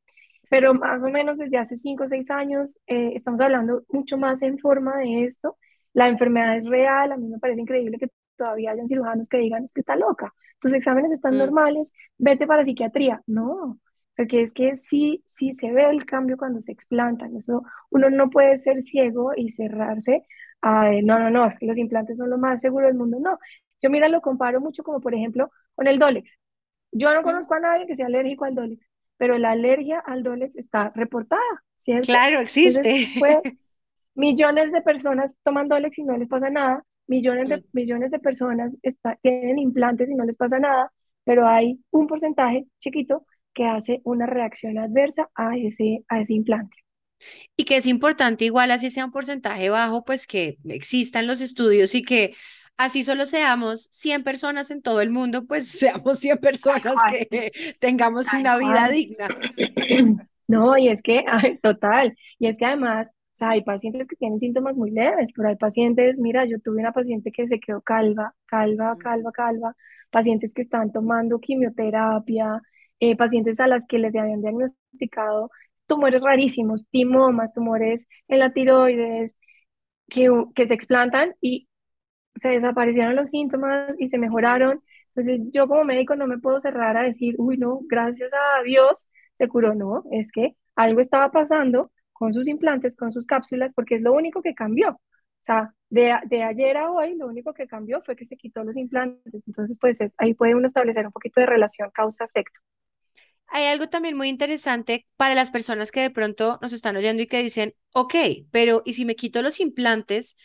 Pero 0.50 0.74
más 0.74 1.02
o 1.02 1.08
menos 1.10 1.38
desde 1.38 1.58
hace 1.58 1.76
5 1.78 2.04
o 2.04 2.08
6 2.08 2.30
años 2.30 2.78
eh, 2.86 3.12
estamos 3.14 3.40
hablando 3.40 3.84
mucho 3.90 4.18
más 4.18 4.42
en 4.42 4.58
forma 4.58 4.98
de 4.98 5.24
esto. 5.24 5.56
La 5.94 6.08
enfermedad 6.08 6.56
es 6.56 6.66
real, 6.66 7.12
a 7.12 7.16
mí 7.16 7.28
me 7.28 7.38
parece 7.38 7.60
increíble 7.62 7.98
que 7.98 8.08
todavía 8.36 8.72
hayan 8.72 8.88
cirujanos 8.88 9.28
que 9.28 9.38
digan, 9.38 9.64
es 9.64 9.72
que 9.72 9.80
está 9.80 9.96
loca, 9.96 10.34
tus 10.58 10.74
exámenes 10.74 11.12
están 11.12 11.34
Mm, 11.34 11.38
normales, 11.38 11.92
vete 12.18 12.46
para 12.46 12.64
psiquiatría. 12.64 13.22
No, 13.26 13.78
porque 14.16 14.42
es 14.42 14.52
que 14.52 14.76
sí, 14.76 15.22
sí 15.26 15.52
se 15.54 15.72
ve 15.72 15.88
el 15.90 16.04
cambio 16.06 16.36
cuando 16.36 16.60
se 16.60 16.72
explantan. 16.72 17.36
Eso, 17.36 17.62
uno 17.90 18.10
no 18.10 18.30
puede 18.30 18.58
ser 18.58 18.82
ciego 18.82 19.32
y 19.36 19.50
cerrarse 19.50 20.24
a, 20.60 20.92
eh, 20.92 21.02
no, 21.02 21.18
no, 21.18 21.30
no, 21.30 21.46
es 21.46 21.58
que 21.58 21.66
los 21.66 21.78
implantes 21.78 22.18
son 22.18 22.30
lo 22.30 22.38
más 22.38 22.60
seguro 22.60 22.86
del 22.86 22.96
mundo. 22.96 23.18
No, 23.20 23.38
yo 23.82 23.90
mira, 23.90 24.08
lo 24.08 24.20
comparo 24.20 24.60
mucho 24.60 24.82
como 24.82 25.00
por 25.00 25.14
ejemplo 25.14 25.50
con 25.74 25.86
el 25.86 25.98
Dolex. 25.98 26.38
Yo 26.92 27.12
no 27.12 27.20
mm. 27.20 27.24
conozco 27.24 27.54
a 27.54 27.60
nadie 27.60 27.86
que 27.86 27.96
sea 27.96 28.06
alérgico 28.06 28.44
al 28.44 28.54
Dolex, 28.54 28.88
pero 29.16 29.38
la 29.38 29.50
alergia 29.50 30.00
al 30.00 30.22
Dolex 30.22 30.56
está 30.56 30.90
reportada, 30.94 31.42
¿cierto? 31.76 32.06
Claro, 32.06 32.40
Entonces, 32.40 32.76
existe. 32.76 33.58
millones 34.14 34.72
de 34.72 34.82
personas 34.82 35.34
toman 35.42 35.68
Dolex 35.68 35.98
y 35.98 36.04
no 36.04 36.16
les 36.16 36.28
pasa 36.28 36.50
nada, 36.50 36.82
millones 37.06 37.46
Mm. 37.46 37.50
de, 37.50 37.64
millones 37.72 38.10
de 38.10 38.18
personas 38.18 38.78
está- 38.82 39.18
tienen 39.22 39.58
implantes 39.58 40.10
y 40.10 40.14
no 40.14 40.24
les 40.24 40.36
pasa 40.36 40.58
nada, 40.58 40.92
pero 41.24 41.46
hay 41.46 41.80
un 41.90 42.06
porcentaje 42.06 42.66
chiquito 42.78 43.26
que 43.54 43.64
hace 43.66 44.00
una 44.04 44.26
reacción 44.26 44.78
adversa 44.78 45.28
a 45.34 45.56
ese, 45.56 46.04
a 46.08 46.20
ese 46.20 46.34
implante. 46.34 46.76
Y 47.56 47.64
que 47.64 47.76
es 47.76 47.86
importante, 47.86 48.44
igual 48.44 48.70
así 48.70 48.90
sea 48.90 49.04
un 49.06 49.12
porcentaje 49.12 49.70
bajo, 49.70 50.04
pues 50.04 50.26
que 50.26 50.58
existan 50.64 51.26
los 51.26 51.40
estudios 51.40 51.94
y 51.94 52.02
que 52.02 52.34
así 52.76 53.02
solo 53.04 53.26
seamos 53.26 53.88
100 53.92 54.24
personas 54.24 54.70
en 54.70 54.82
todo 54.82 55.00
el 55.00 55.10
mundo, 55.10 55.46
pues 55.46 55.68
seamos 56.02 56.18
100 56.18 56.38
Tal 56.38 56.40
personas 56.40 56.94
que 57.08 57.76
tengamos 57.80 58.32
una 58.32 58.56
vida 58.58 58.88
digna. 58.88 59.28
No, 60.46 60.76
y 60.76 60.88
es 60.88 61.00
que, 61.02 61.24
total, 61.62 62.14
y 62.38 62.48
es 62.48 62.58
que 62.58 62.66
además, 62.66 63.08
o 63.34 63.36
sea, 63.36 63.50
hay 63.50 63.62
pacientes 63.64 64.06
que 64.08 64.16
tienen 64.16 64.38
síntomas 64.40 64.76
muy 64.76 64.90
leves, 64.92 65.32
pero 65.34 65.48
hay 65.48 65.56
pacientes, 65.56 66.20
mira, 66.20 66.44
yo 66.46 66.60
tuve 66.60 66.80
una 66.80 66.92
paciente 66.92 67.32
que 67.32 67.48
se 67.48 67.58
quedó 67.60 67.80
calva, 67.82 68.34
calva, 68.46 68.96
calva, 68.98 69.32
calva, 69.32 69.76
pacientes 70.10 70.52
que 70.54 70.62
están 70.62 70.92
tomando 70.92 71.40
quimioterapia, 71.40 72.62
eh, 73.00 73.16
pacientes 73.16 73.58
a 73.60 73.66
las 73.66 73.84
que 73.86 73.98
les 73.98 74.14
habían 74.16 74.40
diagnosticado 74.40 75.50
tumores 75.86 76.22
rarísimos, 76.22 76.86
timomas, 76.90 77.52
tumores 77.54 78.06
en 78.28 78.38
la 78.38 78.52
tiroides, 78.52 79.36
que, 80.08 80.30
que 80.54 80.66
se 80.68 80.74
explantan 80.74 81.34
y 81.40 81.68
se 82.36 82.50
desaparecieron 82.50 83.16
los 83.16 83.30
síntomas 83.30 83.94
y 83.98 84.08
se 84.08 84.18
mejoraron. 84.18 84.82
Entonces, 85.14 85.40
yo 85.52 85.68
como 85.68 85.84
médico 85.84 86.16
no 86.16 86.26
me 86.26 86.38
puedo 86.38 86.60
cerrar 86.60 86.96
a 86.96 87.02
decir, 87.04 87.36
uy, 87.38 87.58
no, 87.58 87.80
gracias 87.88 88.30
a 88.32 88.62
Dios 88.64 89.08
se 89.34 89.48
curó. 89.48 89.74
No, 89.74 90.04
es 90.12 90.32
que 90.32 90.56
algo 90.76 91.00
estaba 91.00 91.30
pasando 91.32 91.92
con 92.14 92.34
sus 92.34 92.48
implantes, 92.48 92.96
con 92.96 93.12
sus 93.12 93.26
cápsulas, 93.26 93.74
porque 93.74 93.96
es 93.96 94.02
lo 94.02 94.14
único 94.14 94.42
que 94.42 94.54
cambió. 94.54 94.90
O 94.92 95.00
sea, 95.46 95.74
de, 95.90 96.14
de 96.26 96.44
ayer 96.44 96.78
a 96.78 96.90
hoy, 96.92 97.16
lo 97.16 97.28
único 97.28 97.54
que 97.54 97.68
cambió 97.68 98.02
fue 98.02 98.16
que 98.16 98.26
se 98.26 98.36
quitó 98.38 98.64
los 98.64 98.78
implantes. 98.78 99.34
Entonces, 99.48 99.78
pues 99.80 100.00
es- 100.02 100.12
ahí 100.18 100.34
puede 100.34 100.56
uno 100.56 100.66
establecer 100.66 101.06
un 101.06 101.12
poquito 101.12 101.40
de 101.40 101.46
relación 101.46 101.90
causa-efecto. 101.92 102.60
Hay 103.48 103.66
algo 103.66 103.88
también 103.88 104.16
muy 104.16 104.28
interesante 104.28 105.06
para 105.16 105.34
las 105.34 105.50
personas 105.50 105.90
que 105.92 106.00
de 106.00 106.10
pronto 106.10 106.58
nos 106.62 106.72
están 106.72 106.96
oyendo 106.96 107.22
y 107.22 107.26
que 107.26 107.42
dicen, 107.42 107.74
ok, 107.92 108.14
pero 108.50 108.82
¿y 108.84 108.94
si 108.94 109.04
me 109.04 109.14
quito 109.16 109.42
los 109.42 109.60
implantes 109.60 110.36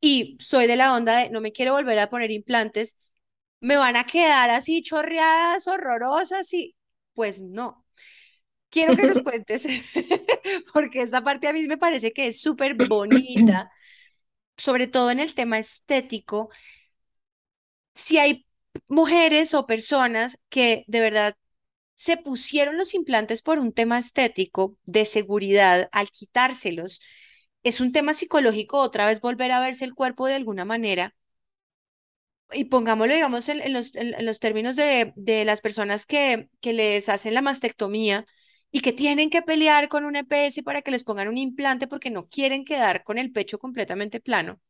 y 0.00 0.36
soy 0.40 0.66
de 0.66 0.76
la 0.76 0.94
onda 0.94 1.18
de 1.18 1.30
no 1.30 1.40
me 1.40 1.52
quiero 1.52 1.74
volver 1.74 1.98
a 1.98 2.10
poner 2.10 2.30
implantes, 2.30 2.96
me 3.60 3.76
van 3.76 3.96
a 3.96 4.06
quedar 4.06 4.50
así 4.50 4.82
chorreadas, 4.82 5.66
horrorosas 5.68 6.52
y 6.54 6.76
pues 7.14 7.42
no. 7.42 7.84
Quiero 8.70 8.94
que 8.94 9.04
nos 9.04 9.20
cuentes, 9.22 9.66
porque 10.74 11.02
esta 11.02 11.22
parte 11.24 11.48
a 11.48 11.52
mí 11.52 11.66
me 11.66 11.78
parece 11.78 12.12
que 12.12 12.28
es 12.28 12.40
súper 12.40 12.74
bonita, 12.76 13.70
sobre 14.56 14.88
todo 14.88 15.10
en 15.10 15.20
el 15.20 15.34
tema 15.34 15.58
estético. 15.58 16.50
Si 17.94 18.18
hay 18.18 18.46
mujeres 18.88 19.54
o 19.54 19.66
personas 19.66 20.38
que 20.48 20.84
de 20.88 21.00
verdad 21.00 21.36
se 21.96 22.16
pusieron 22.16 22.78
los 22.78 22.94
implantes 22.94 23.42
por 23.42 23.58
un 23.58 23.72
tema 23.72 23.98
estético 23.98 24.76
de 24.84 25.06
seguridad 25.06 25.88
al 25.92 26.10
quitárselos, 26.10 27.00
es 27.64 27.80
un 27.80 27.92
tema 27.92 28.14
psicológico 28.14 28.78
otra 28.80 29.06
vez 29.08 29.20
volver 29.20 29.52
a 29.52 29.60
verse 29.60 29.84
el 29.86 29.94
cuerpo 29.94 30.26
de 30.26 30.34
alguna 30.36 30.64
manera. 30.64 31.14
Y 32.52 32.64
pongámoslo, 32.66 33.14
digamos, 33.14 33.48
en, 33.50 33.60
en 33.60 33.72
los, 33.74 33.94
en, 33.94 34.14
en 34.14 34.24
los 34.26 34.40
términos 34.40 34.74
de, 34.76 35.12
de 35.16 35.44
las 35.44 35.60
personas 35.60 36.06
que, 36.06 36.48
que 36.60 36.72
les 36.72 37.08
hacen 37.10 37.34
la 37.34 37.42
mastectomía 37.42 38.26
y 38.70 38.80
que 38.80 38.92
tienen 38.92 39.30
que 39.30 39.42
pelear 39.42 39.88
con 39.88 40.04
un 40.04 40.16
EPS 40.16 40.62
para 40.62 40.82
que 40.82 40.90
les 40.90 41.04
pongan 41.04 41.28
un 41.28 41.38
implante 41.38 41.86
porque 41.88 42.10
no 42.10 42.28
quieren 42.28 42.64
quedar 42.64 43.04
con 43.04 43.18
el 43.18 43.32
pecho 43.32 43.58
completamente 43.58 44.20
plano. 44.20 44.60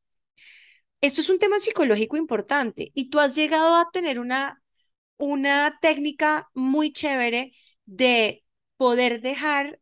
Esto 1.00 1.20
es 1.20 1.28
un 1.28 1.38
tema 1.38 1.60
psicológico 1.60 2.16
importante 2.16 2.90
y 2.94 3.08
tú 3.10 3.20
has 3.20 3.34
llegado 3.36 3.76
a 3.76 3.90
tener 3.92 4.18
una, 4.18 4.62
una 5.18 5.78
técnica 5.82 6.48
muy 6.54 6.92
chévere 6.92 7.52
de 7.86 8.44
poder 8.76 9.20
dejar 9.22 9.80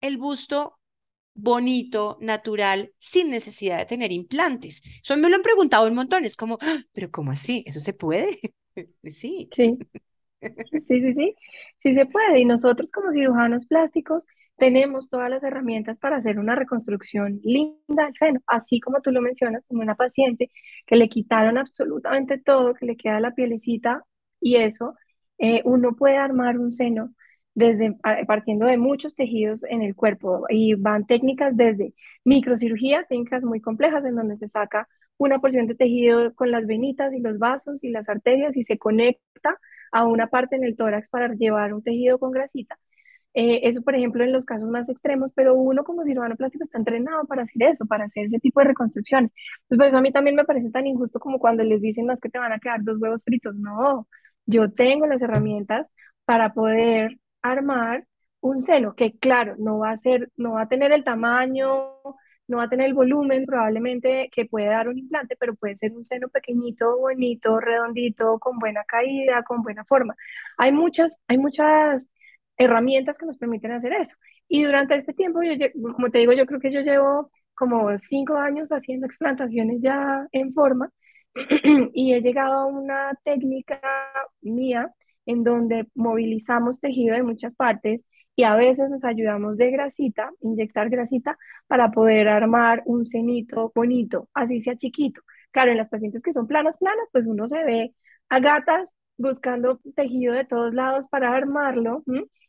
el 0.00 0.18
busto 0.18 0.78
bonito, 1.34 2.18
natural, 2.20 2.94
sin 3.00 3.30
necesidad 3.30 3.78
de 3.78 3.86
tener 3.86 4.12
implantes. 4.12 4.82
Eso 5.02 5.16
me 5.18 5.28
lo 5.30 5.36
han 5.36 5.42
preguntado 5.42 5.88
un 5.88 5.94
montón, 5.96 6.24
es 6.26 6.36
como, 6.36 6.58
"Ah, 6.62 6.84
pero 6.92 7.10
¿cómo 7.10 7.32
así? 7.32 7.64
¿Eso 7.66 7.80
se 7.80 7.94
puede? 7.94 8.40
Sí. 9.12 9.52
Sí. 9.52 9.78
Sí, 10.86 11.00
sí, 11.00 11.14
sí, 11.14 11.34
sí 11.78 11.94
se 11.94 12.06
puede. 12.06 12.40
Y 12.40 12.44
nosotros 12.44 12.90
como 12.90 13.12
cirujanos 13.12 13.66
plásticos 13.66 14.26
tenemos 14.56 15.08
todas 15.08 15.30
las 15.30 15.42
herramientas 15.44 15.98
para 15.98 16.16
hacer 16.16 16.38
una 16.38 16.54
reconstrucción 16.54 17.40
linda 17.42 18.04
del 18.06 18.16
seno, 18.16 18.40
así 18.46 18.80
como 18.80 19.00
tú 19.00 19.10
lo 19.10 19.22
mencionas, 19.22 19.66
como 19.66 19.82
una 19.82 19.94
paciente 19.94 20.50
que 20.86 20.96
le 20.96 21.08
quitaron 21.08 21.56
absolutamente 21.58 22.38
todo, 22.38 22.74
que 22.74 22.86
le 22.86 22.96
queda 22.96 23.20
la 23.20 23.32
pielecita 23.34 24.04
y 24.40 24.56
eso, 24.56 24.94
eh, 25.38 25.62
uno 25.64 25.94
puede 25.96 26.16
armar 26.16 26.58
un 26.58 26.72
seno 26.72 27.14
desde 27.54 27.94
partiendo 28.26 28.66
de 28.66 28.78
muchos 28.78 29.14
tejidos 29.14 29.64
en 29.64 29.82
el 29.82 29.94
cuerpo 29.94 30.44
y 30.48 30.74
van 30.74 31.06
técnicas 31.06 31.56
desde 31.56 31.94
microcirugía, 32.24 33.04
técnicas 33.08 33.44
muy 33.44 33.60
complejas 33.60 34.04
en 34.04 34.14
donde 34.16 34.36
se 34.36 34.46
saca 34.48 34.88
una 35.18 35.38
porción 35.40 35.66
de 35.66 35.74
tejido 35.74 36.34
con 36.34 36.50
las 36.50 36.66
venitas 36.66 37.12
y 37.14 37.20
los 37.20 37.38
vasos 37.38 37.82
y 37.84 37.90
las 37.90 38.08
arterias 38.08 38.56
y 38.56 38.62
se 38.62 38.78
conecta 38.78 39.58
a 39.92 40.04
una 40.06 40.28
parte 40.28 40.56
en 40.56 40.64
el 40.64 40.76
tórax 40.76 41.10
para 41.10 41.32
llevar 41.34 41.74
un 41.74 41.82
tejido 41.82 42.18
con 42.18 42.30
grasita. 42.32 42.78
Eh, 43.34 43.60
eso, 43.68 43.82
por 43.82 43.94
ejemplo, 43.94 44.24
en 44.24 44.32
los 44.32 44.44
casos 44.44 44.68
más 44.70 44.88
extremos, 44.88 45.32
pero 45.34 45.54
uno 45.54 45.84
como 45.84 46.04
cirujano 46.04 46.36
plástico 46.36 46.64
está 46.64 46.78
entrenado 46.78 47.24
para 47.26 47.42
hacer 47.42 47.62
eso, 47.62 47.86
para 47.86 48.04
hacer 48.04 48.26
ese 48.26 48.40
tipo 48.40 48.60
de 48.60 48.66
reconstrucciones. 48.68 49.32
Entonces, 49.62 49.78
por 49.78 49.86
eso 49.86 49.96
a 49.98 50.00
mí 50.02 50.12
también 50.12 50.36
me 50.36 50.44
parece 50.44 50.70
tan 50.70 50.86
injusto 50.86 51.20
como 51.20 51.38
cuando 51.38 51.62
les 51.62 51.80
dicen, 51.80 52.06
no, 52.06 52.12
es 52.12 52.20
que 52.20 52.28
te 52.28 52.38
van 52.38 52.52
a 52.52 52.58
quedar 52.58 52.82
dos 52.82 52.98
huevos 53.00 53.22
fritos. 53.24 53.58
No, 53.58 54.08
yo 54.46 54.72
tengo 54.72 55.06
las 55.06 55.22
herramientas 55.22 55.88
para 56.24 56.52
poder 56.54 57.18
armar 57.42 58.06
un 58.40 58.62
seno 58.62 58.94
que 58.94 59.12
claro, 59.18 59.54
no 59.58 59.78
va 59.78 59.90
a 59.92 59.96
ser, 59.96 60.30
no 60.36 60.52
va 60.52 60.62
a 60.62 60.68
tener 60.68 60.92
el 60.92 61.04
tamaño, 61.04 61.68
no 62.50 62.58
va 62.58 62.64
a 62.64 62.68
tener 62.68 62.86
el 62.88 62.94
volumen 62.94 63.46
probablemente 63.46 64.28
que 64.32 64.44
puede 64.46 64.66
dar 64.66 64.88
un 64.88 64.98
implante, 64.98 65.36
pero 65.38 65.54
puede 65.54 65.76
ser 65.76 65.92
un 65.92 66.04
seno 66.04 66.28
pequeñito, 66.28 66.98
bonito, 66.98 67.60
redondito, 67.60 68.38
con 68.40 68.58
buena 68.58 68.84
caída, 68.84 69.42
con 69.44 69.62
buena 69.62 69.84
forma. 69.84 70.16
Hay 70.58 70.72
muchas, 70.72 71.16
hay 71.28 71.38
muchas 71.38 72.08
herramientas 72.56 73.18
que 73.18 73.26
nos 73.26 73.38
permiten 73.38 73.72
hacer 73.72 73.92
eso. 73.92 74.16
Y 74.48 74.64
durante 74.64 74.96
este 74.96 75.14
tiempo, 75.14 75.42
yo, 75.42 75.54
como 75.94 76.10
te 76.10 76.18
digo, 76.18 76.32
yo 76.32 76.46
creo 76.46 76.60
que 76.60 76.72
yo 76.72 76.80
llevo 76.80 77.30
como 77.54 77.96
cinco 77.98 78.36
años 78.36 78.70
haciendo 78.70 79.06
explantaciones 79.06 79.78
ya 79.80 80.26
en 80.32 80.52
forma 80.52 80.90
y 81.94 82.14
he 82.14 82.20
llegado 82.20 82.54
a 82.54 82.66
una 82.66 83.12
técnica 83.24 83.80
mía 84.40 84.92
en 85.26 85.44
donde 85.44 85.86
movilizamos 85.94 86.80
tejido 86.80 87.14
de 87.14 87.22
muchas 87.22 87.54
partes 87.54 88.04
y 88.36 88.44
a 88.44 88.56
veces 88.56 88.88
nos 88.90 89.04
ayudamos 89.04 89.56
de 89.56 89.70
grasita, 89.70 90.30
inyectar 90.40 90.88
grasita 90.88 91.36
para 91.66 91.90
poder 91.90 92.28
armar 92.28 92.82
un 92.86 93.06
cenito 93.06 93.72
bonito, 93.74 94.28
así 94.34 94.62
sea 94.62 94.76
chiquito. 94.76 95.20
Claro, 95.50 95.72
en 95.72 95.76
las 95.76 95.88
pacientes 95.88 96.22
que 96.22 96.32
son 96.32 96.46
planas, 96.46 96.78
planas, 96.78 97.06
pues 97.12 97.26
uno 97.26 97.46
se 97.48 97.62
ve 97.64 97.94
a 98.28 98.40
gatas 98.40 98.88
buscando 99.18 99.80
tejido 99.94 100.32
de 100.34 100.44
todos 100.44 100.72
lados 100.72 101.06
para 101.08 101.34
armarlo 101.36 102.02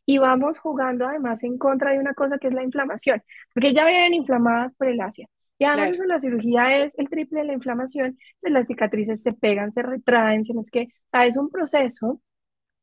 y 0.06 0.18
vamos 0.18 0.58
jugando 0.60 1.06
además 1.06 1.44
en 1.44 1.58
contra 1.58 1.92
de 1.92 2.00
una 2.00 2.14
cosa 2.14 2.38
que 2.38 2.48
es 2.48 2.54
la 2.54 2.64
inflamación, 2.64 3.22
porque 3.54 3.74
ya 3.74 3.86
vienen 3.86 4.14
inflamadas 4.14 4.74
por 4.74 4.88
el 4.88 5.02
Asia. 5.02 5.28
Y 5.58 5.66
además 5.66 5.92
eso, 5.92 6.06
la 6.06 6.20
cirugía 6.20 6.84
es 6.84 6.98
el 6.98 7.08
triple 7.10 7.42
de 7.42 7.46
la 7.46 7.54
inflamación, 7.54 8.18
pues 8.40 8.52
las 8.52 8.66
cicatrices 8.66 9.22
se 9.22 9.34
pegan, 9.34 9.72
se 9.74 9.84
retraen, 9.84 10.44
sino 10.44 10.62
es 10.62 10.72
que, 10.72 10.84
o 10.84 11.10
sea, 11.10 11.26
es 11.26 11.38
un 11.38 11.50
proceso 11.50 12.22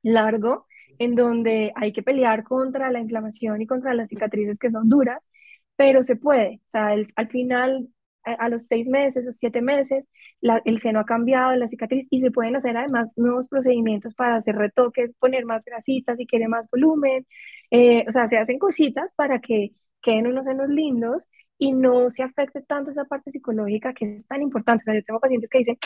largo 0.02 0.66
en 0.98 1.14
donde 1.14 1.72
hay 1.76 1.92
que 1.92 2.02
pelear 2.02 2.44
contra 2.44 2.90
la 2.90 3.00
inflamación 3.00 3.62
y 3.62 3.66
contra 3.66 3.94
las 3.94 4.08
cicatrices 4.08 4.58
que 4.58 4.70
son 4.70 4.88
duras, 4.88 5.28
pero 5.76 6.02
se 6.02 6.16
puede. 6.16 6.60
O 6.68 6.70
sea, 6.70 6.88
al 6.88 7.28
final, 7.28 7.88
a, 8.24 8.48
los 8.48 8.66
seis 8.66 8.88
meses 8.88 9.26
o 9.28 9.32
siete 9.32 9.62
meses, 9.62 10.08
el 10.64 10.80
seno 10.80 11.00
ha 11.00 11.04
cambiado, 11.06 11.54
la 11.56 11.68
cicatriz, 11.68 12.06
y 12.10 12.20
se 12.20 12.30
pueden 12.30 12.56
hacer 12.56 12.76
además 12.76 13.14
nuevos 13.16 13.48
procedimientos 13.48 14.14
para 14.14 14.36
hacer 14.36 14.56
retoques, 14.56 15.14
poner 15.14 15.44
más 15.44 15.64
grasitas 15.64 16.16
si 16.18 16.26
quiere 16.26 16.48
más 16.48 16.68
volumen. 16.70 17.26
Eh, 17.70 18.04
o 18.08 18.12
sea, 18.12 18.26
se 18.26 18.38
hacen 18.38 18.58
cositas 18.58 19.14
para 19.14 19.40
que 19.40 19.72
queden 20.02 20.26
unos 20.26 20.46
senos 20.46 20.68
lindos 20.68 21.28
y 21.58 21.72
no 21.72 22.10
se 22.10 22.22
afecte 22.22 22.62
tanto 22.62 22.90
esa 22.90 23.04
parte 23.04 23.30
psicológica 23.30 23.92
que 23.94 24.14
es 24.16 24.26
tan 24.26 24.42
importante. 24.42 24.82
O 24.82 24.84
sea, 24.84 24.94
yo 24.94 25.04
tengo 25.04 25.20
pacientes 25.20 25.50
que 25.50 25.58
dicen, 25.58 25.78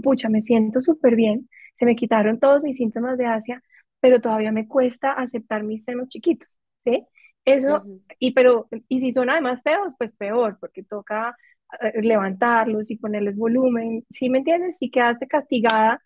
pucha, 0.00 0.28
me 0.28 0.40
siento 0.40 0.80
súper 0.80 1.16
bien, 1.16 1.48
se 1.74 1.84
me 1.86 1.96
quitaron 1.96 2.38
todos 2.38 2.62
mis 2.62 2.76
síntomas 2.76 3.18
de 3.18 3.26
Asia, 3.26 3.62
pero 4.00 4.20
todavía 4.20 4.52
me 4.52 4.68
cuesta 4.68 5.12
aceptar 5.12 5.62
mis 5.64 5.84
senos 5.84 6.08
chiquitos, 6.08 6.60
¿sí? 6.78 7.06
Eso, 7.44 7.84
y 8.18 8.32
pero, 8.32 8.68
y 8.88 9.00
si 9.00 9.12
son 9.12 9.30
además 9.30 9.62
feos, 9.62 9.94
pues 9.98 10.12
peor, 10.14 10.58
porque 10.60 10.82
toca 10.82 11.36
eh, 11.80 11.92
levantarlos 12.02 12.90
y 12.90 12.96
ponerles 12.96 13.36
volumen, 13.36 14.04
¿sí 14.10 14.30
me 14.30 14.38
entiendes? 14.38 14.78
Si 14.78 14.90
quedaste 14.90 15.26
castigada 15.28 16.00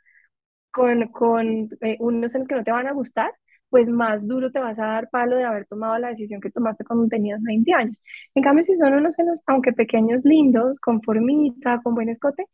con, 0.71 1.09
con 1.09 1.69
eh, 1.81 1.97
unos 2.01 2.33
senos 2.33 2.49
que 2.49 2.55
no 2.55 2.65
te 2.65 2.73
van 2.73 2.87
a 2.87 2.93
gustar, 2.93 3.33
pues 3.69 3.89
más 3.89 4.27
duro 4.27 4.51
te 4.51 4.59
vas 4.61 4.79
a 4.81 4.87
dar 4.87 5.09
palo 5.11 5.37
de 5.37 5.45
haber 5.45 5.67
tomado 5.67 5.99
la 5.99 6.09
decisión 6.09 6.41
que 6.41 6.51
tomaste 6.51 6.85
cuando 6.85 7.09
tenías 7.09 7.41
20 7.43 7.73
años. 7.73 8.01
En 8.35 8.43
cambio, 8.43 8.65
si 8.65 8.75
son 8.75 8.95
unos 8.95 9.15
senos, 9.15 9.43
aunque 9.47 9.73
pequeños, 9.73 10.25
lindos, 10.25 10.81
con 10.81 11.03
formita, 11.03 11.81
con 11.83 11.95
buen 11.95 12.09
escote, 12.09 12.47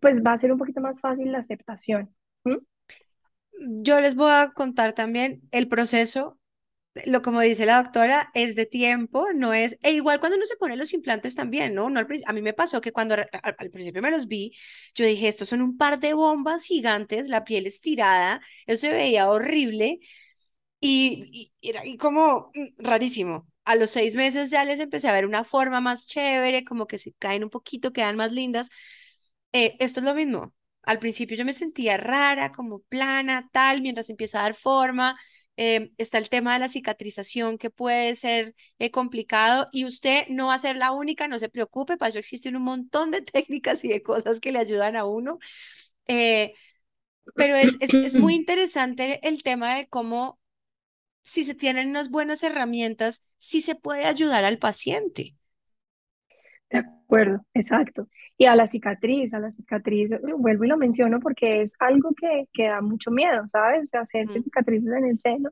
pues 0.00 0.22
va 0.22 0.32
a 0.32 0.38
ser 0.38 0.52
un 0.52 0.58
poquito 0.58 0.80
más 0.80 1.00
fácil 1.00 1.32
la 1.32 1.38
aceptación 1.38 2.14
yo 3.58 4.00
les 4.00 4.14
voy 4.14 4.30
a 4.32 4.52
contar 4.52 4.94
también 4.94 5.42
el 5.50 5.68
proceso, 5.68 6.38
lo 7.06 7.22
como 7.22 7.40
dice 7.40 7.66
la 7.66 7.82
doctora, 7.82 8.30
es 8.34 8.54
de 8.54 8.66
tiempo, 8.66 9.26
no 9.34 9.52
es, 9.54 9.78
e 9.82 9.92
igual 9.92 10.20
cuando 10.20 10.36
uno 10.36 10.46
se 10.46 10.56
pone 10.56 10.76
los 10.76 10.92
implantes 10.94 11.34
también, 11.34 11.74
¿no? 11.74 11.90
no 11.90 12.00
a 12.00 12.32
mí 12.32 12.42
me 12.42 12.54
pasó 12.54 12.80
que 12.80 12.92
cuando 12.92 13.14
al, 13.14 13.70
principio 13.70 14.02
me 14.02 14.10
los 14.10 14.28
vi, 14.28 14.52
yo 14.94 15.04
dije, 15.04 15.28
estos 15.28 15.48
son 15.48 15.62
un 15.62 15.76
par 15.76 15.98
de 16.00 16.14
bombas 16.14 16.64
gigantes, 16.64 17.28
la 17.28 17.44
piel 17.44 17.66
estirada, 17.66 18.40
eso 18.66 18.82
se 18.88 18.92
veía 18.92 19.28
horrible 19.30 20.00
y, 20.80 21.52
y 21.60 21.68
era 21.68 21.84
y 21.86 21.96
como 21.96 22.50
mm, 22.54 22.82
rarísimo. 22.84 23.48
A 23.64 23.74
los 23.74 23.90
seis 23.90 24.14
meses 24.14 24.50
ya 24.50 24.64
les 24.64 24.78
empecé 24.80 25.08
a 25.08 25.12
ver 25.12 25.26
una 25.26 25.44
forma 25.44 25.80
más 25.80 26.06
chévere, 26.06 26.64
como 26.64 26.86
que 26.86 26.98
se 26.98 27.14
caen 27.14 27.44
un 27.44 27.50
poquito, 27.50 27.92
quedan 27.92 28.16
más 28.16 28.32
lindas. 28.32 28.68
Eh, 29.52 29.76
esto 29.80 30.00
es 30.00 30.06
lo 30.06 30.14
mismo, 30.14 30.54
al 30.82 30.98
principio 30.98 31.36
yo 31.36 31.44
me 31.44 31.52
sentía 31.52 31.96
rara, 31.96 32.52
como 32.52 32.80
plana, 32.80 33.48
tal, 33.52 33.80
mientras 33.82 34.10
empieza 34.10 34.40
a 34.40 34.42
dar 34.44 34.54
forma. 34.54 35.18
Em, 35.58 35.90
está 35.96 36.18
el 36.18 36.28
tema 36.28 36.52
de 36.52 36.58
la 36.60 36.68
cicatrización 36.68 37.56
que 37.56 37.70
puede 37.70 38.14
ser 38.16 38.54
eh, 38.78 38.90
complicado 38.90 39.68
y 39.72 39.86
usted 39.86 40.26
no 40.28 40.48
va 40.48 40.54
a 40.54 40.58
ser 40.58 40.76
la 40.76 40.92
única, 40.92 41.28
no 41.28 41.38
se 41.38 41.48
preocupe, 41.48 41.96
para 41.96 42.10
eso 42.10 42.18
existen 42.18 42.56
un 42.56 42.62
montón 42.64 43.10
de 43.10 43.22
técnicas 43.22 43.82
y 43.84 43.88
de 43.88 44.02
cosas 44.02 44.40
que 44.40 44.52
le 44.52 44.58
ayudan 44.58 44.96
a 44.96 45.06
uno. 45.06 45.38
Eh, 46.08 46.54
pero 47.36 47.56
es, 47.56 47.76
es, 47.80 47.98
es 48.02 48.16
muy 48.18 48.34
interesante 48.36 49.26
el 49.28 49.42
tema 49.44 49.76
de 49.76 49.88
cómo 49.88 50.40
si 51.24 51.44
se 51.44 51.54
tienen 51.54 51.90
unas 51.90 52.10
buenas 52.10 52.42
herramientas, 52.42 53.22
sí 53.38 53.62
se 53.62 53.74
puede 53.76 54.04
ayudar 54.06 54.44
al 54.44 54.58
paciente. 54.58 55.36
De 56.70 56.78
acuerdo, 56.78 57.44
exacto. 57.54 58.08
Y 58.36 58.46
a 58.46 58.56
la 58.56 58.66
cicatriz, 58.66 59.32
a 59.34 59.38
la 59.40 59.50
cicatriz, 59.50 60.10
vuelvo 60.38 60.64
y 60.64 60.68
lo 60.68 60.76
menciono 60.76 61.20
porque 61.20 61.62
es 61.62 61.74
algo 61.78 62.12
que, 62.14 62.48
que 62.52 62.68
da 62.68 62.80
mucho 62.80 63.10
miedo, 63.10 63.46
¿sabes? 63.48 63.94
Hacerse 63.94 64.42
cicatrices 64.42 64.92
en 64.92 65.04
el 65.06 65.20
seno. 65.20 65.50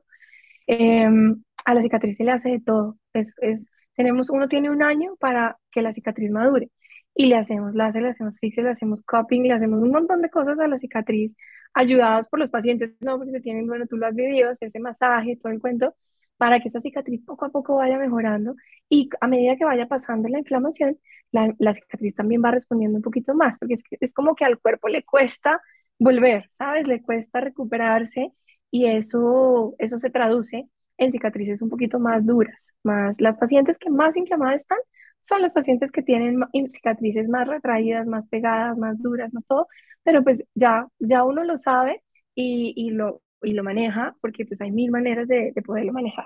Em, 0.67 1.43
a 1.65 1.73
la 1.73 1.81
cicatriz 1.81 2.17
se 2.17 2.23
le 2.25 2.31
hace 2.31 2.49
de 2.49 2.59
todo. 2.61 2.97
Es, 3.13 3.33
es, 3.41 3.69
tenemos, 3.95 4.29
uno 4.29 4.47
tiene 4.49 4.69
un 4.69 4.83
año 4.83 5.15
para 5.19 5.57
que 5.71 5.81
la 5.81 5.93
cicatriz 5.93 6.31
madure 6.31 6.69
y 7.15 7.27
le 7.27 7.37
hacemos 7.37 7.73
láser, 7.73 8.03
le 8.03 8.09
hacemos 8.09 8.37
fixio, 8.39 8.63
le 8.63 8.71
hacemos 8.71 9.01
cupping, 9.03 9.43
le 9.43 9.53
hacemos 9.53 9.81
un 9.81 9.91
montón 9.91 10.21
de 10.21 10.29
cosas 10.29 10.59
a 10.59 10.67
la 10.67 10.77
cicatriz, 10.77 11.35
ayudados 11.73 12.27
por 12.27 12.39
los 12.39 12.49
pacientes, 12.49 12.91
no, 12.99 13.17
porque 13.17 13.31
se 13.31 13.39
tienen, 13.41 13.67
bueno, 13.67 13.87
tú 13.87 13.97
lo 13.97 14.07
has 14.07 14.15
vivido, 14.15 14.49
hacerse 14.51 14.79
masaje, 14.79 15.37
todo 15.41 15.53
el 15.53 15.61
cuento, 15.61 15.95
para 16.37 16.59
que 16.59 16.67
esa 16.69 16.81
cicatriz 16.81 17.21
poco 17.21 17.45
a 17.45 17.49
poco 17.49 17.75
vaya 17.77 17.97
mejorando 17.97 18.55
y 18.89 19.09
a 19.21 19.27
medida 19.27 19.55
que 19.57 19.65
vaya 19.65 19.87
pasando 19.87 20.27
la 20.29 20.39
inflamación, 20.39 20.97
la, 21.31 21.53
la 21.59 21.73
cicatriz 21.73 22.15
también 22.15 22.41
va 22.43 22.51
respondiendo 22.51 22.97
un 22.97 23.03
poquito 23.03 23.33
más, 23.35 23.57
porque 23.59 23.75
es, 23.75 23.83
es 23.99 24.13
como 24.13 24.35
que 24.35 24.45
al 24.45 24.59
cuerpo 24.59 24.87
le 24.89 25.03
cuesta 25.03 25.61
volver, 25.99 26.49
¿sabes? 26.57 26.87
Le 26.87 27.01
cuesta 27.01 27.39
recuperarse 27.41 28.31
y 28.71 28.87
eso, 28.87 29.75
eso 29.79 29.97
se 29.97 30.09
traduce 30.09 30.67
en 30.97 31.11
cicatrices 31.11 31.61
un 31.61 31.69
poquito 31.69 31.99
más 31.99 32.25
duras. 32.25 32.73
Más, 32.83 33.19
las 33.21 33.37
pacientes 33.37 33.77
que 33.77 33.89
más 33.89 34.17
inflamadas 34.17 34.61
están 34.61 34.77
son 35.21 35.41
los 35.41 35.53
pacientes 35.53 35.91
que 35.91 36.03
tienen 36.03 36.39
cicatrices 36.69 37.27
más 37.29 37.47
retraídas, 37.47 38.05
más 38.07 38.27
pegadas, 38.27 38.77
más 38.77 38.99
duras, 39.01 39.33
más 39.33 39.45
todo, 39.47 39.67
pero 40.03 40.23
pues 40.23 40.43
ya, 40.53 40.87
ya 40.99 41.23
uno 41.23 41.43
lo 41.43 41.57
sabe 41.57 42.03
y, 42.35 42.73
y 42.75 42.91
lo, 42.91 43.21
y 43.41 43.53
lo 43.53 43.63
maneja, 43.63 44.15
porque 44.21 44.45
pues 44.45 44.61
hay 44.61 44.71
mil 44.71 44.91
maneras 44.91 45.27
de, 45.27 45.51
de 45.53 45.61
poderlo 45.61 45.93
manejar. 45.93 46.25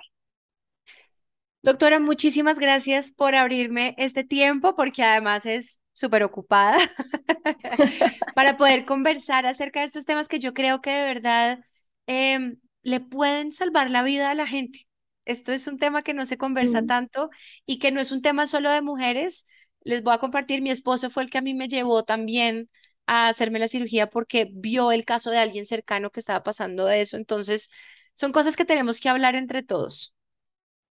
Doctora, 1.61 1.99
muchísimas 1.99 2.57
gracias 2.59 3.11
por 3.11 3.35
abrirme 3.35 3.93
este 3.97 4.23
tiempo, 4.23 4.75
porque 4.75 5.03
además 5.03 5.45
es 5.45 5.79
súper 5.93 6.23
ocupada, 6.23 6.77
para 8.33 8.57
poder 8.57 8.85
conversar 8.85 9.45
acerca 9.45 9.81
de 9.81 9.87
estos 9.87 10.05
temas 10.05 10.27
que 10.27 10.39
yo 10.39 10.53
creo 10.53 10.81
que 10.81 10.91
de 10.91 11.03
verdad 11.03 11.59
em, 12.07 12.57
le 12.83 12.99
pueden 13.01 13.51
salvar 13.51 13.89
la 13.91 14.03
vida 14.03 14.29
a 14.31 14.33
la 14.35 14.47
gente. 14.47 14.87
Esto 15.25 15.51
es 15.51 15.67
un 15.67 15.77
tema 15.77 16.01
que 16.01 16.13
no 16.13 16.25
se 16.25 16.37
conversa 16.37 16.85
tanto 16.85 17.29
y 17.65 17.79
que 17.79 17.91
no 17.91 17.99
es 17.99 18.11
un 18.11 18.21
tema 18.21 18.47
solo 18.47 18.71
de 18.71 18.81
mujeres. 18.81 19.45
Les 19.83 20.01
voy 20.03 20.13
a 20.13 20.17
compartir, 20.19 20.61
mi 20.61 20.71
esposo 20.71 21.09
fue 21.09 21.23
el 21.23 21.29
que 21.29 21.37
a 21.39 21.41
mí 21.41 21.53
me 21.53 21.67
llevó 21.67 22.03
también 22.03 22.69
a 23.09 23.27
hacerme 23.29 23.59
la 23.59 23.67
cirugía 23.67 24.09
porque 24.09 24.49
vio 24.53 24.91
el 24.91 25.03
caso 25.05 25.31
de 25.31 25.39
alguien 25.39 25.65
cercano 25.65 26.11
que 26.11 26.19
estaba 26.19 26.43
pasando 26.43 26.85
de 26.85 27.01
eso. 27.01 27.17
Entonces, 27.17 27.69
son 28.13 28.31
cosas 28.31 28.55
que 28.55 28.65
tenemos 28.65 28.99
que 28.99 29.09
hablar 29.09 29.35
entre 29.35 29.63
todos. 29.63 30.13